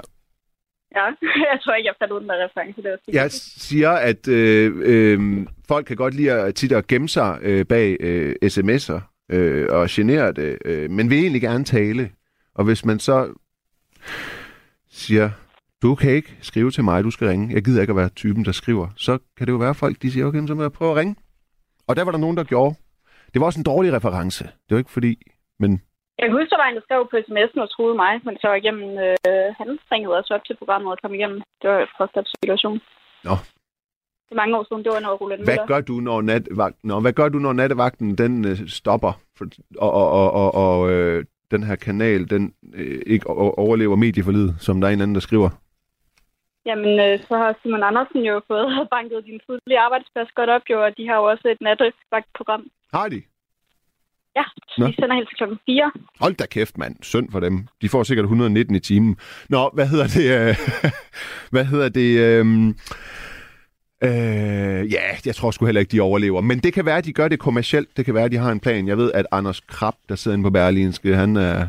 [0.95, 1.05] Ja,
[1.51, 2.82] jeg tror ikke, jeg fandt ud af den der reference.
[2.82, 3.21] Det sikkert.
[3.23, 7.65] Jeg siger, at øh, øh, folk kan godt lide at tit at gemme sig øh,
[7.65, 12.11] bag øh, sms'er øh, og genere det, øh, men vil egentlig gerne tale.
[12.55, 13.34] Og hvis man så
[14.89, 15.30] siger,
[15.82, 18.45] du kan ikke skrive til mig, du skal ringe, jeg gider ikke at være typen,
[18.45, 20.71] der skriver, så kan det jo være, at folk de siger, okay, så må jeg
[20.71, 21.15] prøve at ringe.
[21.88, 22.75] Og der var der nogen, der gjorde.
[23.34, 24.43] Det var også en dårlig reference.
[24.43, 25.13] Det var ikke fordi,
[25.59, 25.71] men
[26.19, 28.47] Jeg kan huske, der var en, der skrev på sms'en og troede mig, men så
[28.47, 31.41] var igennem, øh, han ringede også op til programmet og kom igennem.
[31.61, 31.80] Det var
[32.17, 32.80] en situation.
[34.30, 35.67] Det er mange år siden, det var noget Roland Hvad Møller.
[35.67, 39.45] gør du, når, nattevagten, Nå, hvad gør du, når nattevagten den øh, stopper, for,
[39.78, 44.82] og, og, og, og, og øh, den her kanal, den øh, ikke overlever medieforlidet, som
[44.82, 45.49] der er en anden, der skriver?
[46.65, 50.84] Jamen, øh, så har Simon Andersen jo fået banket din tidlige arbejdsplads godt op, jo,
[50.86, 52.63] og de har jo også et nattevagtprogram.
[52.93, 53.21] Har de?
[54.36, 54.43] Ja,
[54.78, 54.88] Nå.
[54.88, 55.91] de sender helt til klokken 4.
[56.19, 56.95] Hold da kæft, mand.
[57.01, 57.67] Synd for dem.
[57.82, 59.17] De får sikkert 119 i timen.
[59.49, 60.25] Nå, hvad hedder det?
[60.38, 60.55] Øh,
[61.53, 62.09] hvad hedder det?
[62.19, 62.45] Øh,
[64.04, 66.41] øh, ja, jeg tror sgu heller ikke, de overlever.
[66.41, 67.98] Men det kan være, at de gør det kommercielt.
[67.98, 68.88] Det kan være, at de har en plan.
[68.88, 71.68] Jeg ved, at Anders Krab, der sidder inde på Berlinske, han er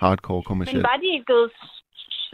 [0.00, 0.82] hardcore Men kommercielt.
[0.82, 1.50] var de ikke blevet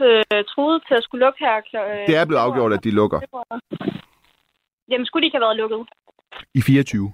[0.01, 1.55] øh, truet til at skulle lukke her?
[1.57, 3.19] Øh, Det er blevet afgjort, at de lukker
[4.89, 5.87] Jamen, skulle de ikke have været lukket?
[6.53, 7.13] i 24.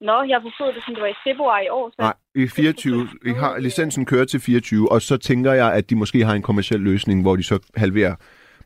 [0.00, 1.90] Nå, jeg forstod det, som det var i februar i år.
[1.90, 3.08] Så Nej, i 24.
[3.26, 6.42] I har, licensen kører til 24, og så tænker jeg, at de måske har en
[6.42, 8.14] kommersiel løsning, hvor de så halverer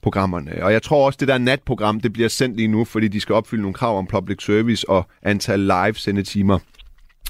[0.06, 0.52] programmerne.
[0.64, 3.34] Og jeg tror også, det der natprogram, det bliver sendt lige nu, fordi de skal
[3.34, 6.58] opfylde nogle krav om public service og antal live sendetimer.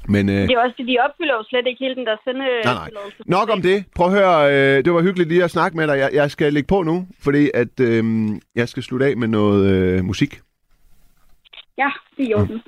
[0.09, 2.45] Men øh, Det er også det, de opfylder jo slet ikke hele den der sende...
[2.65, 2.91] nej, nej.
[3.27, 3.85] Nok om det.
[3.95, 5.99] Prøv at høre, øh, det var hyggeligt lige at snakke med dig.
[5.99, 9.71] Jeg, jeg skal lægge på nu, fordi at øh, jeg skal slutte af med noget
[9.73, 10.41] øh, musik.
[11.79, 12.61] Ja, det er jo den.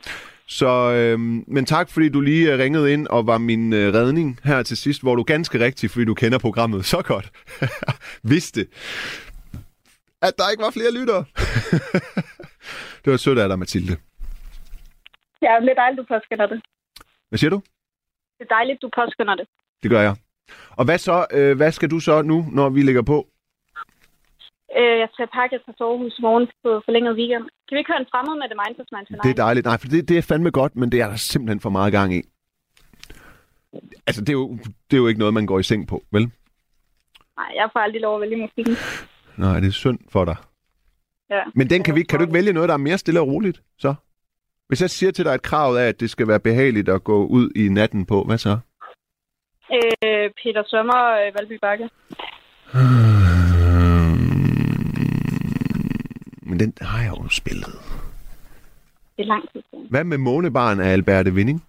[0.46, 1.18] Så, øh,
[1.54, 4.76] men tak, fordi du lige øh, ringede ind og var min øh, redning her til
[4.76, 7.30] sidst, hvor du ganske rigtigt, fordi du kender programmet så godt,
[8.22, 8.66] vidste,
[10.22, 11.24] at der ikke var flere lyttere.
[13.02, 13.96] det var sødt af dig, Mathilde.
[15.42, 16.62] Ja, det er dejligt, du påskynder det.
[17.28, 17.60] Hvad siger du?
[18.38, 19.46] Det er dejligt, du påskynder det.
[19.82, 20.16] Det gør jeg.
[20.70, 21.26] Og hvad så?
[21.32, 23.26] Øh, hvad skal du så nu, når vi lægger på?
[24.76, 27.44] Øh, jeg skal pakke sovehus i morgen på forlænget weekend.
[27.66, 29.66] Kan vi ikke høre en fremmed med det Mindfulness Man Det er dejligt.
[29.66, 32.14] Nej, for det, det er fandme godt, men det er der simpelthen for meget gang
[32.14, 32.22] i.
[34.06, 34.58] Altså, det er, jo,
[34.90, 36.22] det er jo ikke noget, man går i seng på, vel?
[37.36, 38.76] Nej, jeg får aldrig lov at vælge musikken.
[39.38, 40.36] Nej, det er synd for dig.
[41.30, 41.42] Ja.
[41.54, 43.62] Men den kan, vi, kan du ikke vælge noget, der er mere stille og roligt,
[43.78, 43.94] så?
[44.68, 47.26] Hvis jeg siger til dig, at kravet er, at det skal være behageligt at gå
[47.26, 48.58] ud i natten på, hvad så?
[49.72, 51.88] Øh, Peter Sommer, øh, Valby Bakke.
[56.48, 57.74] Men den har jeg jo spillet.
[59.16, 59.86] Det er lang tid siden.
[59.90, 61.64] Hvad med Månebarn af Alberte Vinding?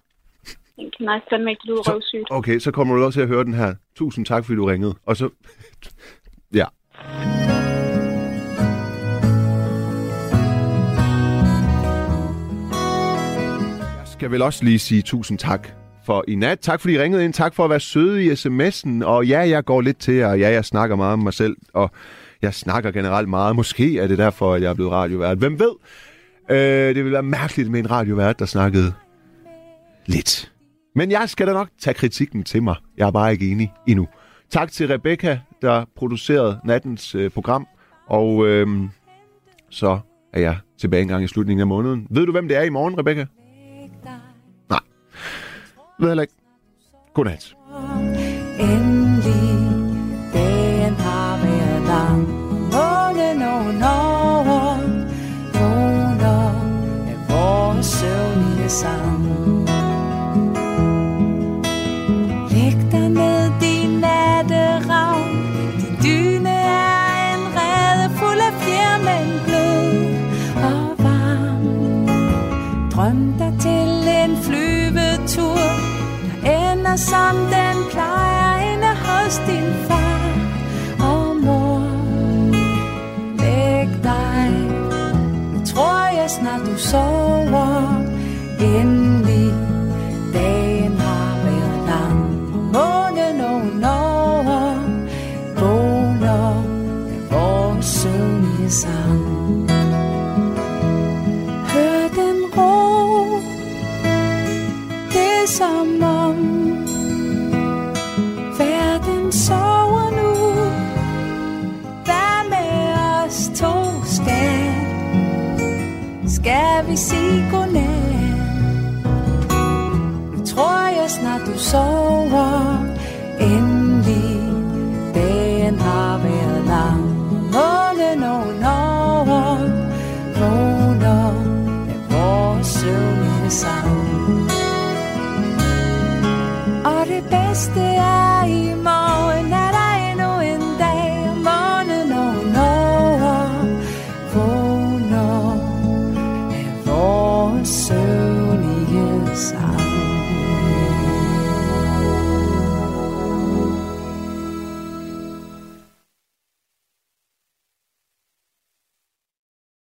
[0.76, 2.26] Den kan jeg fandme ikke lyde røvsygt.
[2.30, 3.74] Okay, så kommer du også til at høre den her.
[3.94, 4.94] Tusind tak, fordi du ringede.
[5.06, 5.30] Og så...
[6.54, 6.64] Ja.
[14.20, 15.68] Skal vel også lige sige tusind tak
[16.04, 16.58] for i nat.
[16.58, 17.32] Tak fordi I ringede ind.
[17.32, 19.04] Tak for at være søde i sms'en.
[19.04, 20.34] Og ja, jeg går lidt til jer.
[20.34, 21.56] Ja, jeg snakker meget om mig selv.
[21.72, 21.90] Og
[22.42, 23.56] jeg snakker generelt meget.
[23.56, 25.38] Måske er det derfor, at jeg er blevet radiovært.
[25.38, 25.70] Hvem ved?
[26.50, 28.92] Øh, det ville være mærkeligt med en radiovært, der snakkede
[30.06, 30.52] lidt.
[30.94, 32.76] Men jeg skal da nok tage kritikken til mig.
[32.96, 34.08] Jeg er bare ikke enig endnu.
[34.50, 37.66] Tak til Rebecca, der producerede nattens øh, program.
[38.08, 38.68] Og øh,
[39.70, 39.98] så
[40.32, 42.06] er jeg tilbage en gang i slutningen af måneden.
[42.10, 43.26] Ved du, hvem det er i morgen, Rebecca?
[46.00, 46.34] Ved heller ikke.
[47.14, 47.56] Godnat.